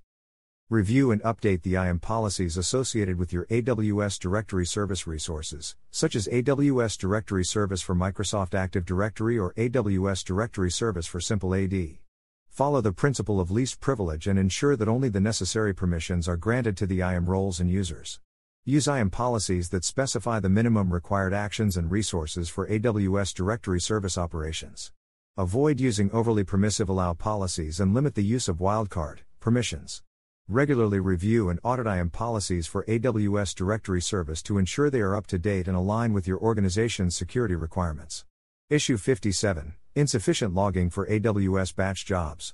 [0.72, 6.28] Review and update the IAM policies associated with your AWS Directory Service resources, such as
[6.30, 12.00] AWS Directory Service for Microsoft Active Directory or AWS Directory Service for Simple AD.
[12.48, 16.76] Follow the principle of least privilege and ensure that only the necessary permissions are granted
[16.78, 18.20] to the IAM roles and users.
[18.64, 24.20] Use IAM policies that specify the minimum required actions and resources for AWS Directory Service
[24.20, 24.92] operations.
[25.36, 30.04] Avoid using overly permissive allow policies and limit the use of wildcard permissions.
[30.48, 35.26] Regularly review and audit IAM policies for AWS Directory Service to ensure they are up
[35.28, 38.26] to date and align with your organization's security requirements.
[38.70, 42.54] Issue 57 Insufficient logging for AWS batch jobs.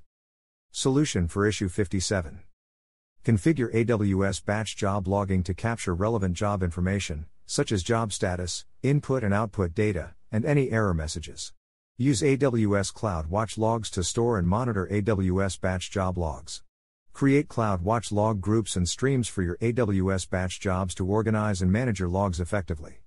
[0.71, 2.43] Solution for Issue 57
[3.27, 9.21] Configure AWS batch job logging to capture relevant job information, such as job status, input
[9.21, 11.51] and output data, and any error messages.
[11.97, 16.63] Use AWS CloudWatch logs to store and monitor AWS batch job logs.
[17.11, 21.99] Create CloudWatch log groups and streams for your AWS batch jobs to organize and manage
[21.99, 23.01] your logs effectively.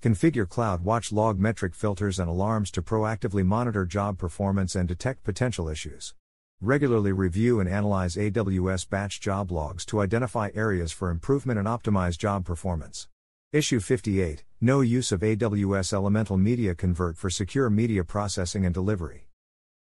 [0.00, 5.68] Configure CloudWatch log metric filters and alarms to proactively monitor job performance and detect potential
[5.68, 6.14] issues.
[6.64, 12.16] Regularly review and analyze AWS batch job logs to identify areas for improvement and optimize
[12.16, 13.06] job performance.
[13.52, 19.28] Issue 58 No use of AWS Elemental Media Convert for secure media processing and delivery.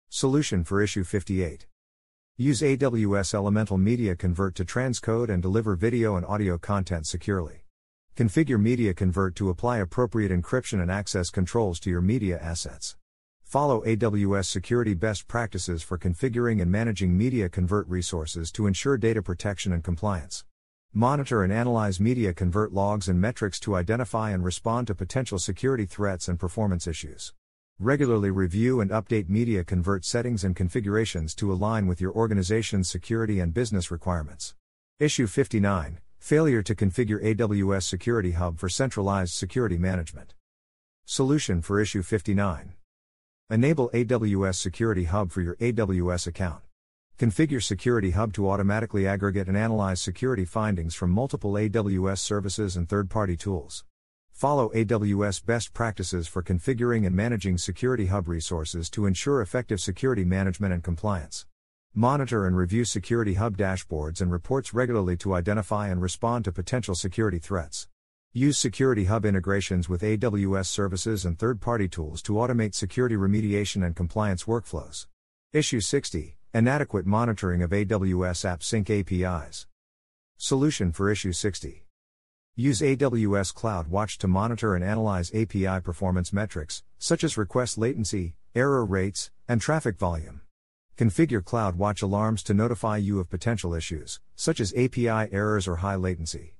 [0.09, 1.65] Solution for Issue 58
[2.35, 7.63] Use AWS Elemental Media Convert to transcode and deliver video and audio content securely.
[8.17, 12.97] Configure Media Convert to apply appropriate encryption and access controls to your media assets.
[13.45, 19.21] Follow AWS security best practices for configuring and managing Media Convert resources to ensure data
[19.21, 20.43] protection and compliance.
[20.91, 25.85] Monitor and analyze Media Convert logs and metrics to identify and respond to potential security
[25.85, 27.33] threats and performance issues.
[27.77, 33.39] Regularly review and update Media Convert settings and configurations to align with your organization's security
[33.39, 34.55] and business requirements.
[34.99, 40.33] Issue 59 Failure to configure AWS Security Hub for centralized security management.
[41.05, 42.73] Solution for Issue 59
[43.51, 46.63] Enable AWS Security Hub for your AWS account.
[47.19, 52.89] Configure Security Hub to automatically aggregate and analyze security findings from multiple AWS services and
[52.89, 53.85] third party tools.
[54.31, 60.25] Follow AWS best practices for configuring and managing Security Hub resources to ensure effective security
[60.25, 61.45] management and compliance.
[61.93, 66.95] Monitor and review Security Hub dashboards and reports regularly to identify and respond to potential
[66.95, 67.87] security threats.
[68.37, 73.85] Use Security Hub integrations with AWS services and third party tools to automate security remediation
[73.85, 75.07] and compliance workflows.
[75.53, 79.67] Issue 60 Inadequate monitoring of AWS AppSync APIs.
[80.35, 81.85] Solution for Issue 60
[82.57, 88.83] Use AWS CloudWatch to monitor and analyze API performance metrics, such as request latency, error
[88.83, 90.41] rates, and traffic volume.
[90.97, 95.95] Configure CloudWatch alarms to notify you of potential issues, such as API errors or high
[95.95, 96.55] latency.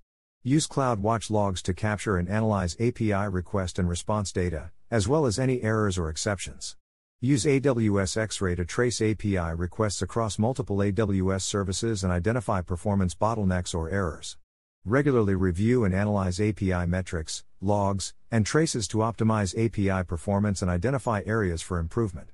[0.47, 5.39] Use CloudWatch logs to capture and analyze API request and response data, as well as
[5.39, 6.75] any errors or exceptions.
[7.19, 13.73] Use AWS X-Ray to trace API requests across multiple AWS services and identify performance bottlenecks
[13.73, 14.37] or errors.
[14.85, 21.23] Regularly review and analyze API metrics, logs, and traces to optimize API performance and identify
[21.25, 22.29] areas for improvement.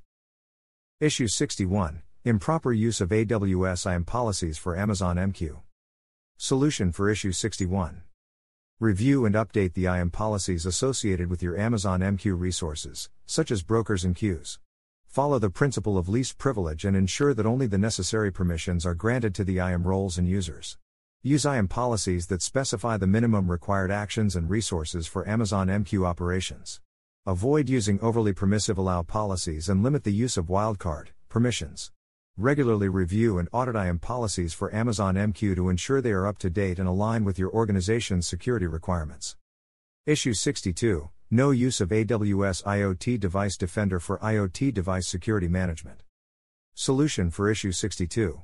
[1.00, 5.62] Issue 61 Improper use of AWS IAM policies for Amazon MQ.
[6.44, 8.02] Solution for Issue 61.
[8.80, 14.04] Review and update the IAM policies associated with your Amazon MQ resources, such as brokers
[14.04, 14.58] and queues.
[15.06, 19.36] Follow the principle of least privilege and ensure that only the necessary permissions are granted
[19.36, 20.80] to the IAM roles and users.
[21.22, 26.82] Use IAM policies that specify the minimum required actions and resources for Amazon MQ operations.
[27.28, 31.92] Avoid using overly permissive allow policies and limit the use of wildcard permissions.
[32.38, 36.50] Regularly review and audit IAM policies for Amazon MQ to ensure they are up to
[36.50, 39.36] date and align with your organization's security requirements.
[40.06, 46.04] Issue 62 No use of AWS IoT Device Defender for IoT Device Security Management.
[46.74, 48.42] Solution for Issue 62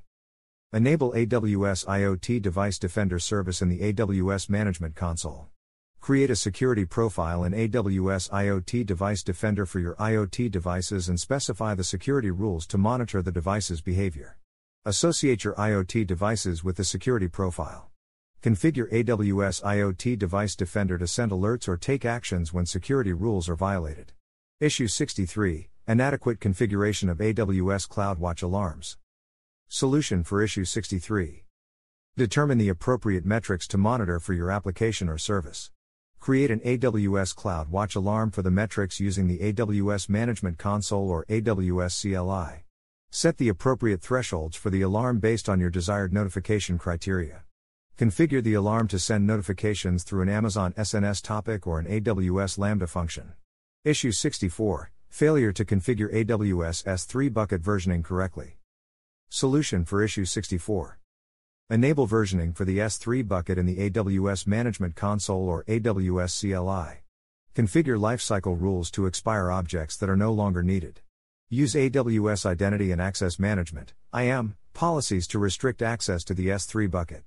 [0.74, 5.48] Enable AWS IoT Device Defender service in the AWS Management Console.
[6.08, 11.76] Create a security profile in AWS IoT Device Defender for your IoT devices and specify
[11.76, 14.38] the security rules to monitor the device's behavior.
[14.86, 17.90] Associate your IoT devices with the security profile.
[18.42, 23.58] Configure AWS IoT Device Defender to send alerts or take actions when security rules are
[23.58, 24.14] violated.
[24.62, 28.98] Issue 63 Inadequate configuration of AWS CloudWatch alarms.
[29.68, 31.44] Solution for Issue 63
[32.16, 35.70] Determine the appropriate metrics to monitor for your application or service.
[36.20, 41.26] Create an AWS Cloud Watch alarm for the metrics using the AWS Management Console or
[41.26, 42.66] AWS CLI.
[43.10, 47.44] Set the appropriate thresholds for the alarm based on your desired notification criteria.
[47.98, 52.88] Configure the alarm to send notifications through an Amazon SNS topic or an AWS Lambda
[52.88, 53.34] function.
[53.86, 58.58] Issue 64 Failure to configure AWS S3 bucket versioning correctly.
[59.30, 61.00] Solution for Issue 64
[61.70, 67.02] Enable versioning for the S3 bucket in the AWS Management Console or AWS CLI.
[67.54, 71.02] Configure lifecycle rules to expire objects that are no longer needed.
[71.50, 77.24] Use AWS Identity and Access Management IAM policies to restrict access to the S3 bucket.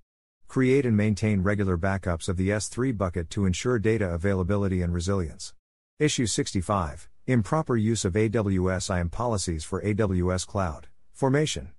[0.48, 5.52] Create and maintain regular backups of the S3 bucket to ensure data availability and resilience.
[5.98, 11.72] Issue 65 Improper use of AWS IAM policies for AWS Cloud Formation.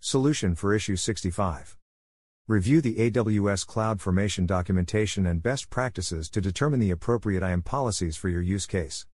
[0.00, 1.76] Solution for Issue 65
[2.46, 8.18] Review the AWS Cloud Formation documentation and best practices to determine the appropriate IAM policies
[8.18, 9.06] for your use case.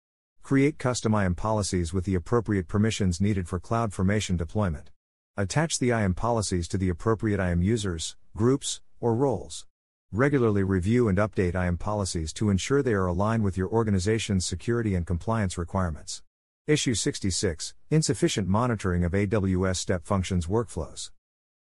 [0.42, 4.90] Create custom IAM policies with the appropriate permissions needed for Cloud Formation deployment.
[5.36, 9.64] Attach the IAM policies to the appropriate IAM users, groups, or roles.
[10.10, 14.96] Regularly review and update IAM policies to ensure they are aligned with your organization's security
[14.96, 16.24] and compliance requirements.
[16.66, 21.12] Issue 66 Insufficient monitoring of AWS Step Functions workflows.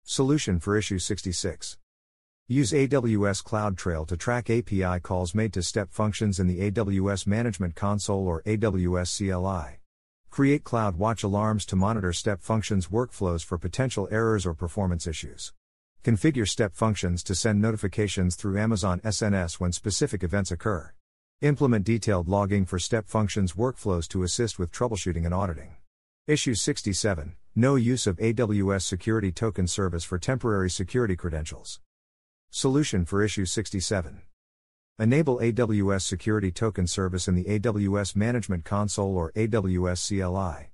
[0.05, 1.79] Solution for Issue 66.
[2.49, 7.77] Use AWS CloudTrail to track API calls made to step functions in the AWS Management
[7.77, 9.79] Console or AWS CLI.
[10.29, 15.53] Create CloudWatch alarms to monitor step functions workflows for potential errors or performance issues.
[16.03, 20.93] Configure step functions to send notifications through Amazon SNS when specific events occur.
[21.43, 25.77] Implement detailed logging for step functions workflows to assist with troubleshooting and auditing.
[26.29, 31.81] Issue 67 No use of AWS Security Token Service for temporary security credentials.
[32.49, 34.23] Solution for Issue 67
[35.01, 40.71] Enable AWS Security Token Service in the AWS Management Console or AWS CLI.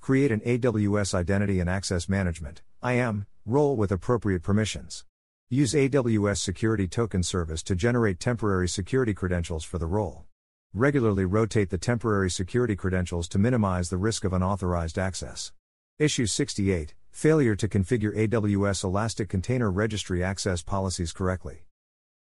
[0.00, 5.04] Create an AWS Identity and Access Management IAM role with appropriate permissions.
[5.50, 10.26] Use AWS Security Token Service to generate temporary security credentials for the role.
[10.74, 15.52] Regularly rotate the temporary security credentials to minimize the risk of unauthorized access.
[15.98, 21.66] Issue 68 Failure to configure AWS Elastic Container Registry access policies correctly.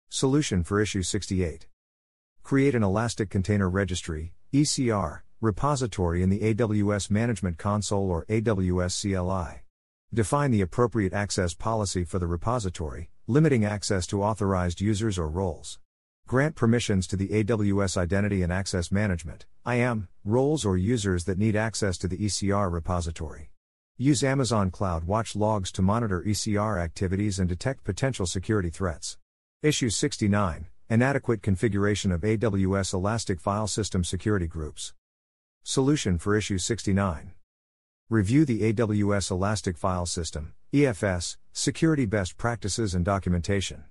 [0.09, 1.65] Solution for Issue 68
[2.43, 9.63] Create an Elastic Container Registry ECR, repository in the AWS Management Console or AWS CLI.
[10.13, 15.79] Define the appropriate access policy for the repository, limiting access to authorized users or roles.
[16.27, 21.55] Grant permissions to the AWS Identity and Access Management IAM roles or users that need
[21.55, 23.51] access to the ECR repository.
[23.99, 29.19] Use Amazon Cloud Watch logs to monitor ECR activities and detect potential security threats.
[29.61, 34.95] Issue 69 Inadequate configuration of AWS Elastic File System security groups.
[35.61, 37.33] Solution for Issue 69
[38.09, 43.83] Review the AWS Elastic File System EFS security best practices and documentation.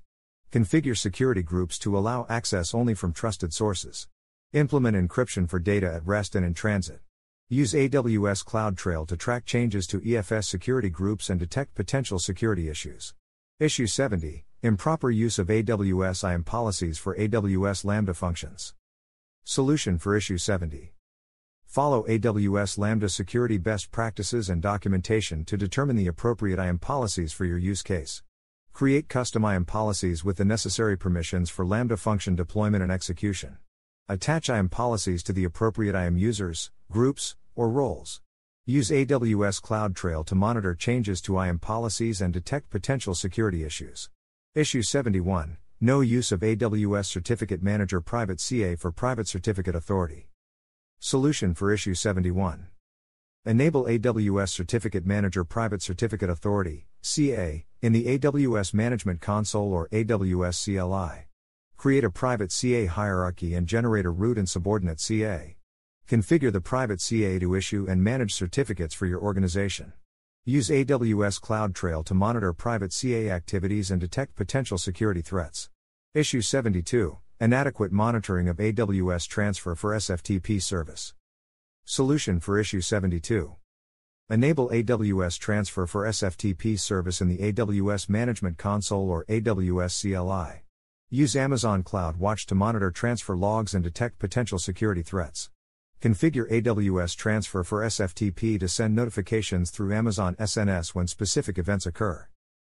[0.53, 4.09] Configure security groups to allow access only from trusted sources.
[4.53, 7.01] Implement encryption for data at rest and in transit.
[7.49, 13.15] Use AWS CloudTrail to track changes to EFS security groups and detect potential security issues.
[13.61, 18.75] Issue 70 Improper use of AWS IAM policies for AWS Lambda functions.
[19.45, 20.95] Solution for Issue 70.
[21.67, 27.45] Follow AWS Lambda security best practices and documentation to determine the appropriate IAM policies for
[27.45, 28.23] your use case.
[28.75, 33.59] Create custom IAM policies with the necessary permissions for Lambda function deployment and execution.
[34.09, 38.21] Attach IAM policies to the appropriate IAM users, groups, or roles.
[38.67, 44.11] Use AWS CloudTrail to monitor changes to IAM policies and detect potential security issues.
[44.57, 50.31] Issue 71 No use of AWS Certificate Manager Private CA for Private Certificate Authority.
[50.99, 52.67] Solution for Issue 71
[53.47, 60.65] Enable AWS Certificate Manager Private Certificate Authority CA in the AWS Management Console or AWS
[60.65, 61.27] CLI.
[61.77, 65.59] Create a private CA hierarchy and generate a root and subordinate CA.
[66.09, 69.93] Configure the private CA to issue and manage certificates for your organization.
[70.47, 75.69] Use AWS CloudTrail to monitor private CA activities and detect potential security threats.
[76.15, 81.13] Issue 72 Inadequate monitoring of AWS transfer for SFTP service.
[81.85, 83.57] Solution for Issue 72
[84.31, 90.65] Enable AWS transfer for SFTP service in the AWS Management Console or AWS CLI.
[91.11, 95.51] Use Amazon Cloud Watch to monitor transfer logs and detect potential security threats.
[96.01, 102.27] Configure AWS Transfer for SFTP to send notifications through Amazon SNS when specific events occur.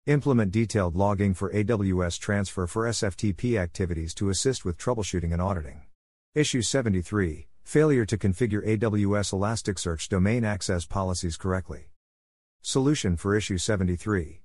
[0.07, 5.83] Implement detailed logging for AWS Transfer for SFTP activities to assist with troubleshooting and auditing.
[6.35, 11.89] Issue 73 Failure to configure AWS Elasticsearch domain access policies correctly.
[12.61, 14.43] Solution for Issue 73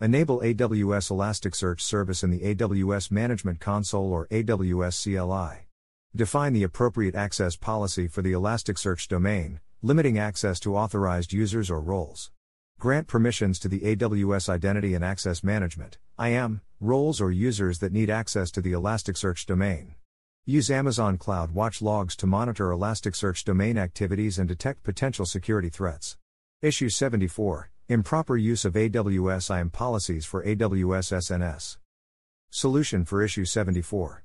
[0.00, 5.66] Enable AWS Elasticsearch service in the AWS Management Console or AWS CLI.
[6.14, 11.80] Define the appropriate access policy for the Elasticsearch domain, limiting access to authorized users or
[11.80, 12.30] roles.
[12.78, 18.10] Grant permissions to the AWS Identity and Access Management IAM roles or users that need
[18.10, 19.94] access to the Elasticsearch domain.
[20.44, 26.16] Use Amazon Cloud Watch logs to monitor Elasticsearch domain activities and detect potential security threats.
[26.60, 31.76] Issue 74 Improper use of AWS IAM policies for AWS SNS.
[32.50, 34.24] Solution for Issue 74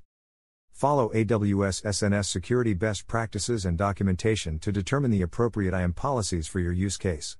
[0.72, 6.58] Follow AWS SNS security best practices and documentation to determine the appropriate IAM policies for
[6.58, 7.36] your use case.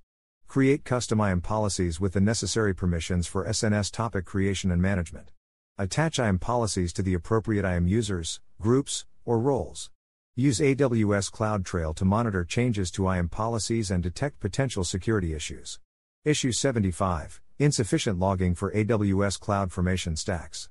[0.46, 5.32] Create custom IAM policies with the necessary permissions for SNS topic creation and management.
[5.76, 9.90] Attach IAM policies to the appropriate IAM users, groups, or roles.
[10.36, 15.80] Use AWS CloudTrail to monitor changes to IAM policies and detect potential security issues.
[16.24, 20.68] Issue 75 Insufficient logging for AWS CloudFormation stacks.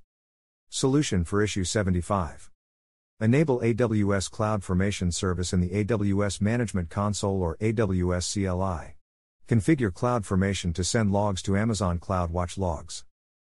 [0.70, 2.50] Solution for Issue 75
[3.20, 8.96] Enable AWS CloudFormation service in the AWS Management Console or AWS CLI.
[9.48, 13.06] Configure CloudFormation to send logs to Amazon CloudWatch logs.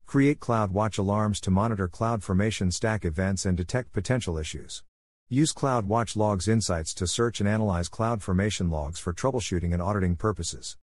[0.09, 4.83] Create CloudWatch alarms to monitor CloudFormation stack events and detect potential issues.
[5.29, 10.79] Use CloudWatch logs insights to search and analyze CloudFormation logs for troubleshooting and auditing purposes.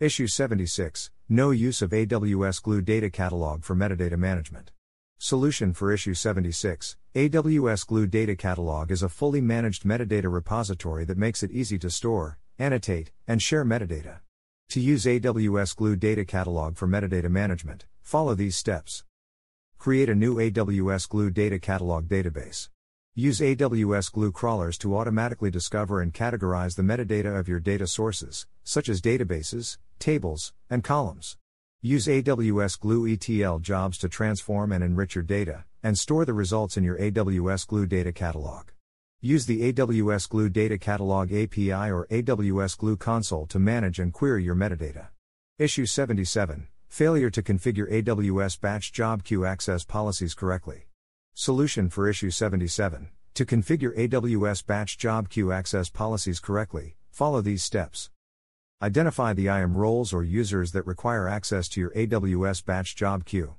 [0.00, 4.72] Issue 76 No use of AWS Glue Data Catalog for metadata management.
[5.18, 11.18] Solution for Issue 76 AWS Glue Data Catalog is a fully managed metadata repository that
[11.18, 14.20] makes it easy to store, annotate, and share metadata.
[14.70, 19.04] To use AWS Glue Data Catalog for metadata management, follow these steps.
[19.78, 22.68] Create a new AWS Glue Data Catalog database.
[23.14, 28.46] Use AWS Glue crawlers to automatically discover and categorize the metadata of your data sources,
[28.64, 31.36] such as databases, tables, and columns.
[31.82, 36.76] Use AWS Glue ETL jobs to transform and enrich your data, and store the results
[36.76, 38.68] in your AWS Glue Data Catalog.
[39.20, 44.42] Use the AWS Glue Data Catalog API or AWS Glue Console to manage and query
[44.42, 45.08] your metadata.
[45.58, 50.88] Issue 77 Failure to configure AWS Batch Job Queue access policies correctly.
[51.32, 57.64] Solution for Issue 77 To configure AWS Batch Job Queue access policies correctly, follow these
[57.64, 58.10] steps.
[58.82, 63.54] Identify the IAM roles or users that require access to your AWS batch job queue.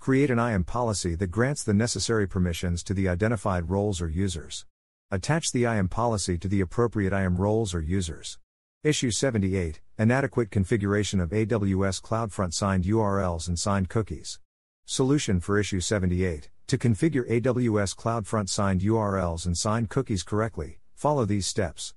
[0.00, 4.66] Create an IAM policy that grants the necessary permissions to the identified roles or users.
[5.08, 8.38] Attach the IAM policy to the appropriate IAM roles or users.
[8.84, 14.40] Issue 78 Inadequate configuration of AWS CloudFront signed URLs and signed cookies.
[14.86, 21.24] Solution for Issue 78 To configure AWS CloudFront signed URLs and signed cookies correctly, follow
[21.24, 21.94] these steps.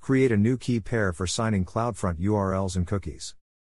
[0.00, 3.34] Create a new key pair for signing CloudFront URLs and cookies.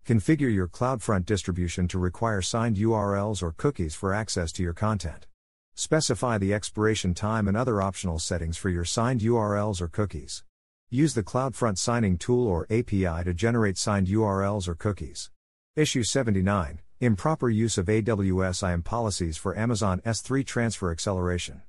[0.04, 5.28] Configure your CloudFront distribution to require signed URLs or cookies for access to your content.
[5.76, 10.42] Specify the expiration time and other optional settings for your signed URLs or cookies.
[10.90, 15.30] Use the CloudFront signing tool or API to generate signed URLs or cookies.
[15.74, 21.62] Issue 79 Improper use of AWS IAM policies for Amazon S3 transfer acceleration.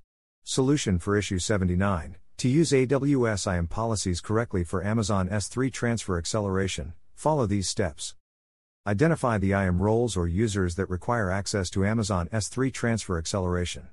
[0.44, 6.94] Solution for Issue 79 To use AWS IAM policies correctly for Amazon S3 transfer acceleration,
[7.16, 8.16] follow these steps.
[8.86, 13.88] Identify the IAM roles or users that require access to Amazon S3 transfer acceleration.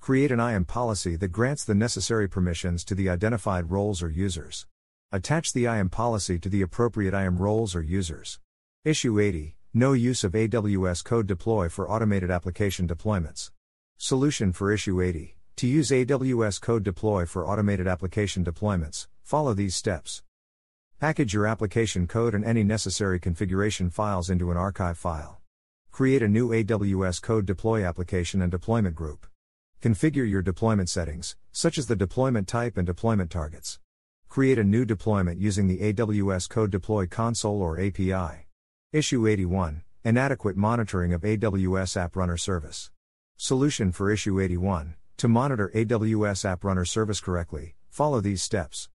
[0.00, 4.66] Create an IAM policy that grants the necessary permissions to the identified roles or users.
[5.12, 8.40] Attach the IAM policy to the appropriate IAM roles or users.
[8.82, 13.50] Issue 80 No use of AWS Code Deploy for automated application deployments.
[13.98, 19.76] Solution for Issue 80 To use AWS Code Deploy for automated application deployments, follow these
[19.76, 20.22] steps.
[20.98, 25.42] Package your application code and any necessary configuration files into an archive file.
[25.90, 29.26] Create a new AWS Code Deploy application and deployment group.
[29.82, 33.78] Configure your deployment settings, such as the deployment type and deployment targets.
[34.28, 38.46] Create a new deployment using the AWS Code Deploy console or API.
[38.92, 42.90] Issue 81 Inadequate monitoring of AWS App Runner Service.
[43.38, 48.90] Solution for Issue 81 To monitor AWS App Runner Service correctly, follow these steps.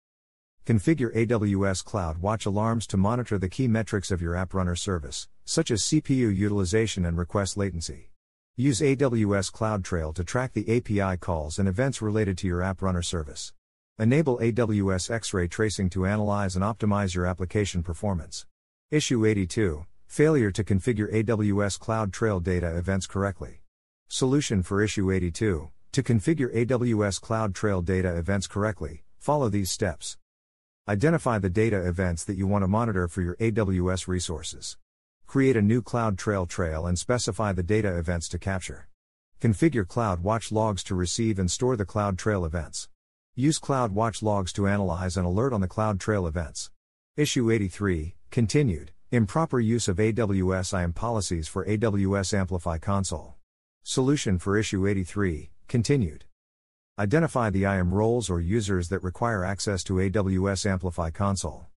[0.65, 5.69] Configure AWS CloudWatch alarms to monitor the key metrics of your App Runner service, such
[5.69, 8.10] as CPU utilization and request latency.
[8.57, 13.01] Use AWS CloudTrail to track the API calls and events related to your App Runner
[13.01, 13.53] service.
[13.97, 18.45] Enable AWS X-ray tracing to analyze and optimize your application performance.
[18.91, 23.61] Issue 82 Failure to configure AWS CloudTrail data events correctly.
[24.09, 30.17] Solution for Issue 82 To configure AWS CloudTrail data events correctly, follow these steps.
[30.89, 34.75] Identify the data events that you want to monitor for your AWS resources.
[35.31, 38.89] Create a new CloudTrail trail trail and specify the data events to capture.
[39.39, 42.89] Configure CloudWatch logs to receive and store the CloudTrail events.
[43.33, 46.69] Use CloudWatch logs to analyze and alert on the CloudTrail events.
[47.15, 53.35] Issue 83 Continued Improper use of AWS IAM policies for AWS Amplify console.
[53.83, 56.25] Solution for Issue 83 Continued.
[56.99, 61.70] Identify the IAM roles or users that require access to AWS Amplify console.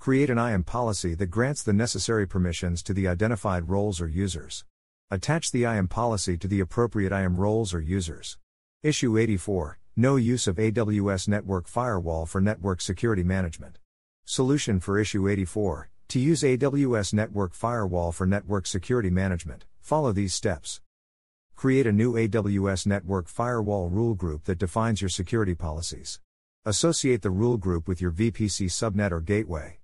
[0.00, 4.64] Create an IAM policy that grants the necessary permissions to the identified roles or users.
[5.10, 8.38] Attach the IAM policy to the appropriate IAM roles or users.
[8.82, 13.78] Issue 84 No use of AWS Network Firewall for network security management.
[14.24, 20.32] Solution for Issue 84 To use AWS Network Firewall for network security management, follow these
[20.32, 20.80] steps.
[21.56, 26.20] Create a new AWS Network Firewall rule group that defines your security policies.
[26.64, 29.79] Associate the rule group with your VPC subnet or gateway.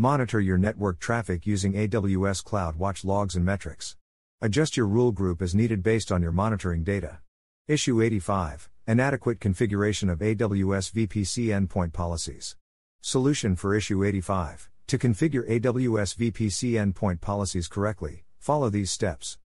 [0.00, 3.96] Monitor your network traffic using AWS CloudWatch logs and metrics.
[4.40, 7.18] Adjust your rule group as needed based on your monitoring data.
[7.66, 12.54] Issue 85 Inadequate configuration of AWS VPC endpoint policies.
[13.00, 19.36] Solution for Issue 85 To configure AWS VPC endpoint policies correctly, follow these steps.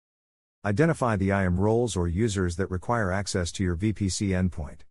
[0.63, 4.81] Identify the IAM roles or users that require access to your VPC endpoint.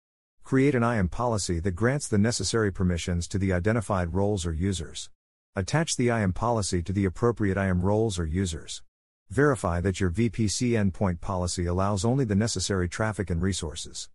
[0.43, 5.09] Create an IAM policy that grants the necessary permissions to the identified roles or users.
[5.55, 8.81] Attach the IAM policy to the appropriate IAM roles or users.
[9.29, 14.09] Verify that your VPC endpoint policy allows only the necessary traffic and resources.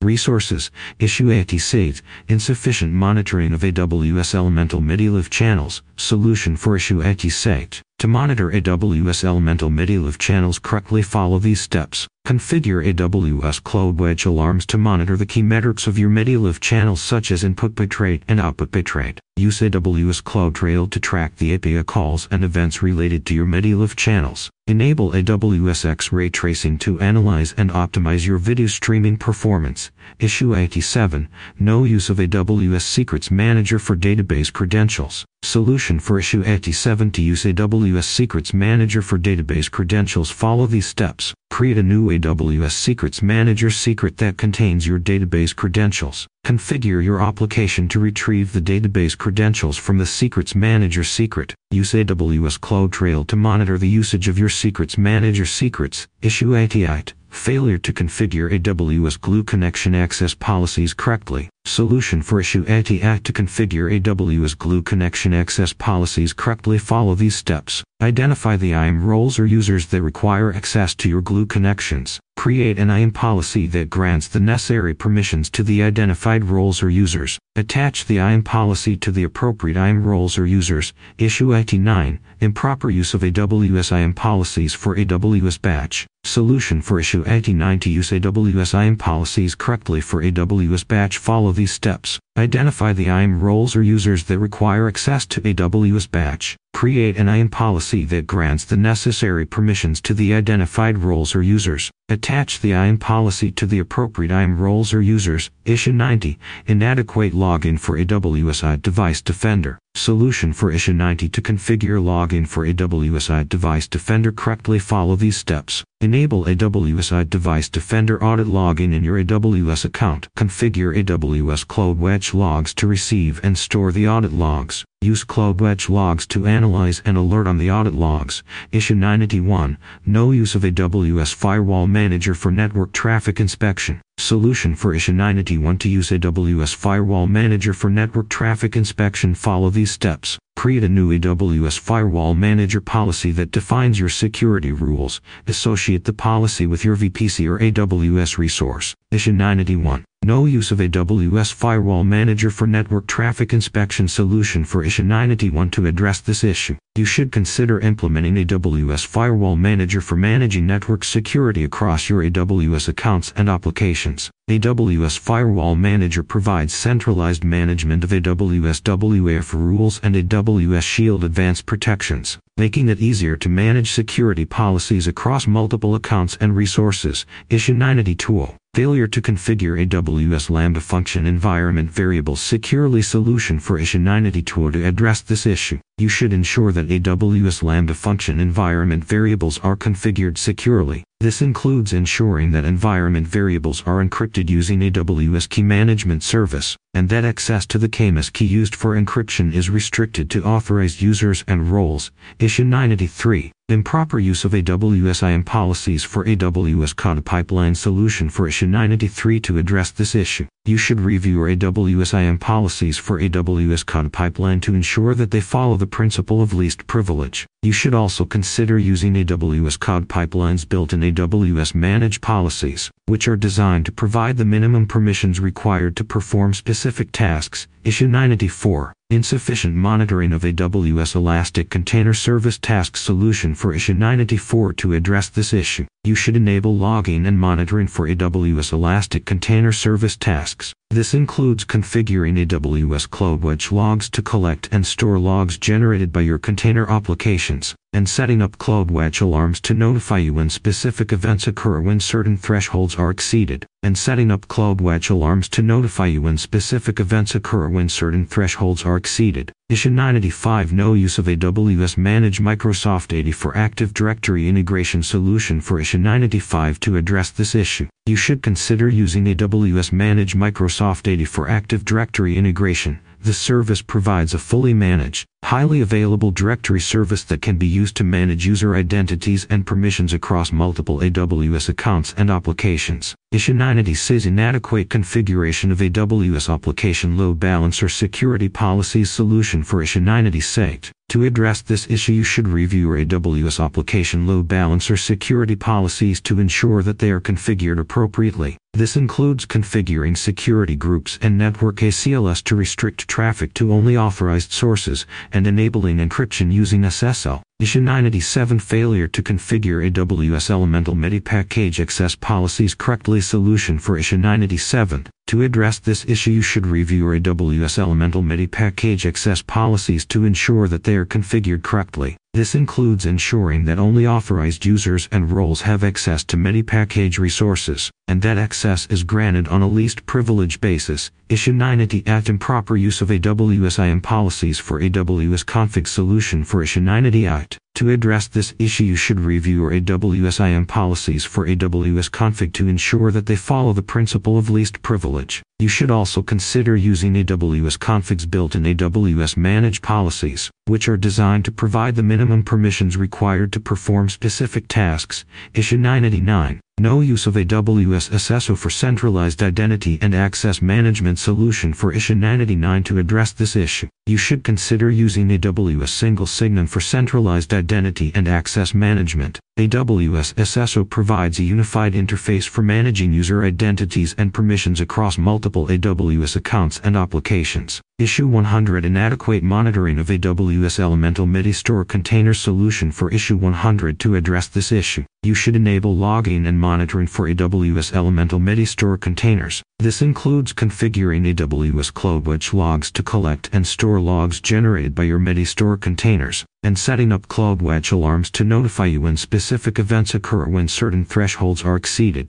[0.00, 7.82] Resources, Issue 86, Insufficient Monitoring of AWS Elemental MIDI Channels, Solution for Issue 86.
[8.00, 12.08] To monitor AWS Elemental MIDI channels correctly follow these steps.
[12.26, 17.44] Configure AWS CloudWatch alarms to monitor the key metrics of your MIDI channels such as
[17.44, 19.18] input bitrate and output bitrate.
[19.36, 24.48] Use AWS CloudTrail to track the API calls and events related to your MIDI channels.
[24.66, 29.90] Enable AWS X-ray tracing to analyze and optimize your video streaming performance.
[30.18, 31.28] Issue 87
[31.58, 35.26] No use of AWS Secrets Manager for database credentials.
[35.42, 40.30] Solution for issue 87 to use AWS Secrets Manager for database credentials.
[40.30, 41.32] Follow these steps.
[41.50, 46.26] Create a new AWS Secrets Manager secret that contains your database credentials.
[46.46, 51.54] Configure your application to retrieve the database credentials from the Secrets Manager secret.
[51.70, 56.06] Use AWS CloudTrail to monitor the usage of your Secrets Manager secrets.
[56.20, 57.14] Issue 88.
[57.30, 61.48] Failure to configure AWS Glue connection access policies correctly.
[61.70, 66.78] Solution for issue 88 to configure AWS Glue connection access policies correctly.
[66.78, 67.84] Follow these steps.
[68.02, 72.18] Identify the IAM roles or users that require access to your Glue connections.
[72.34, 77.38] Create an IAM policy that grants the necessary permissions to the identified roles or users.
[77.56, 80.94] Attach the IAM policy to the appropriate IAM roles or users.
[81.18, 82.18] Issue 89.
[82.40, 86.06] Improper use of AWS IAM policies for AWS Batch.
[86.24, 91.18] Solution for issue 89 to use AWS IAM policies correctly for AWS Batch.
[91.18, 92.18] Follow these steps.
[92.38, 96.56] Identify the IAM roles or users that require access to AWS Batch.
[96.72, 101.90] Create an IAM policy that grants the necessary permissions to the identified roles or users.
[102.08, 105.50] Attach the IAM policy to the appropriate IAM roles or users.
[105.64, 106.38] Issue 90.
[106.66, 109.78] Inadequate login for AWS Device Defender.
[109.94, 115.84] Solution for issue 90 to configure login for AWS Device Defender correctly follow these steps.
[116.02, 120.28] Enable AWS Device Defender audit login in your AWS account.
[120.34, 124.82] Configure AWS CloudWatch logs to receive and store the audit logs.
[125.02, 128.42] Use CloudWatch logs to analyze and alert on the audit logs.
[128.72, 129.76] Issue 981.
[130.06, 134.00] No use of AWS Firewall Manager for network traffic inspection.
[134.16, 139.34] Solution for issue 981 to use AWS Firewall Manager for network traffic inspection.
[139.34, 140.38] Follow these steps.
[140.60, 145.22] Create a new AWS Firewall Manager policy that defines your security rules.
[145.46, 148.94] Associate the policy with your VPC or AWS resource.
[149.10, 150.04] Issue 981.
[150.22, 155.86] No use of AWS Firewall Manager for network traffic inspection solution for issue 981 to
[155.86, 156.76] address this issue.
[156.94, 163.32] You should consider implementing AWS Firewall Manager for managing network security across your AWS accounts
[163.34, 164.30] and applications.
[164.50, 172.38] AWS Firewall Manager provides centralized management of AWS WAF rules and AWS Shield advanced protections,
[172.58, 177.24] making it easier to manage security policies across multiple accounts and resources.
[177.48, 178.59] Issue 982.
[178.74, 185.22] Failure to configure AWS Lambda function environment variable securely solution for issue 982 to address
[185.22, 185.80] this issue.
[186.00, 191.04] You should ensure that AWS Lambda function environment variables are configured securely.
[191.20, 197.26] This includes ensuring that environment variables are encrypted using AWS Key Management Service, and that
[197.26, 202.10] access to the KMS key used for encryption is restricted to authorized users and roles.
[202.38, 203.52] Issue 983.
[203.68, 209.90] Improper use of AWS IAM policies for AWS CodePipeline solution for issue 983 to address
[209.90, 210.46] this issue.
[210.66, 215.78] You should review your AWS IAM policies for AWS CodePipeline to ensure that they follow
[215.78, 217.46] the principle of least privilege.
[217.62, 223.86] You should also consider using AWS CodePipeline's built in AWS managed policies, which are designed
[223.86, 227.66] to provide the minimum permissions required to perform specific tasks.
[227.82, 228.92] Issue 984.
[229.08, 235.54] Insufficient monitoring of AWS Elastic Container Service Task Solution for issue 984 to address this
[235.54, 235.86] issue.
[236.04, 240.74] You should enable logging and monitoring for AWS Elastic Container Service tasks.
[240.92, 246.90] This includes configuring AWS CloudWatch logs to collect and store logs generated by your container
[246.90, 252.36] applications, and setting up CloudWatch alarms to notify you when specific events occur when certain
[252.36, 257.68] thresholds are exceeded, and setting up CloudWatch alarms to notify you when specific events occur
[257.68, 259.52] when certain thresholds are exceeded.
[259.70, 265.78] Issue 985 No use of AWS Manage Microsoft AD for Active Directory Integration Solution for
[265.78, 267.86] Issue 985 to address this issue.
[268.04, 272.98] You should consider using AWS Manage Microsoft AD for Active Directory Integration.
[273.20, 278.04] The service provides a fully managed, highly available directory service that can be used to
[278.04, 283.14] manage user identities and permissions across multiple AWS accounts and applications.
[283.32, 290.00] Issue 90 says Inadequate configuration of AWS Application Load Balancer Security Policies Solution for Issue
[290.00, 290.92] 986.
[291.10, 296.38] To address this issue, you should review your AWS Application Load Balancer security policies to
[296.38, 298.56] ensure that they are configured appropriately.
[298.74, 305.06] This includes configuring security groups and network ACLS to restrict traffic to only authorized sources
[305.32, 307.42] and enabling encryption using SSL.
[307.60, 315.06] Issue 987 Failure to configure AWS Elemental MediaPackage access policies correctly Solution for Issue 987
[315.26, 320.68] To address this issue you should review your AWS Elemental MediaPackage access policies to ensure
[320.68, 322.16] that they are configured correctly.
[322.32, 328.22] This includes ensuring that only authorized users and roles have access to MediaPackage resources, and
[328.22, 331.10] that access is granted on a least privilege basis.
[331.28, 336.80] Issue 980 Act Improper Use of AWS IAM Policies for AWS Config Solution for Issue
[336.80, 337.69] 980 Act it.
[337.76, 342.68] To address this issue you should review your AWS IAM policies for AWS Config to
[342.68, 345.42] ensure that they follow the principle of least privilege.
[345.58, 351.52] You should also consider using AWS Config's built-in AWS Manage policies, which are designed to
[351.52, 355.24] provide the minimum permissions required to perform specific tasks.
[355.54, 356.60] Issue 989.
[356.78, 362.84] No use of AWS SSO for centralized identity and access management solution for issue 989
[362.84, 363.86] to address this issue.
[364.06, 369.38] You should consider using AWS single sign-on for centralized identity and access management.
[369.58, 376.36] AWS SSO provides a unified interface for managing user identities and permissions across multiple AWS
[376.36, 377.80] accounts and applications.
[378.00, 384.46] Issue 100 Inadequate monitoring of AWS Elemental MediaStore Container Solution for Issue 100 To address
[384.46, 389.62] this issue, you should enable logging and monitoring for AWS Elemental MediaStore containers.
[389.78, 395.78] This includes configuring AWS CloudWatch logs to collect and store logs generated by your MediaStore
[395.78, 401.04] containers, and setting up CloudWatch alarms to notify you when specific events occur when certain
[401.04, 402.28] thresholds are exceeded.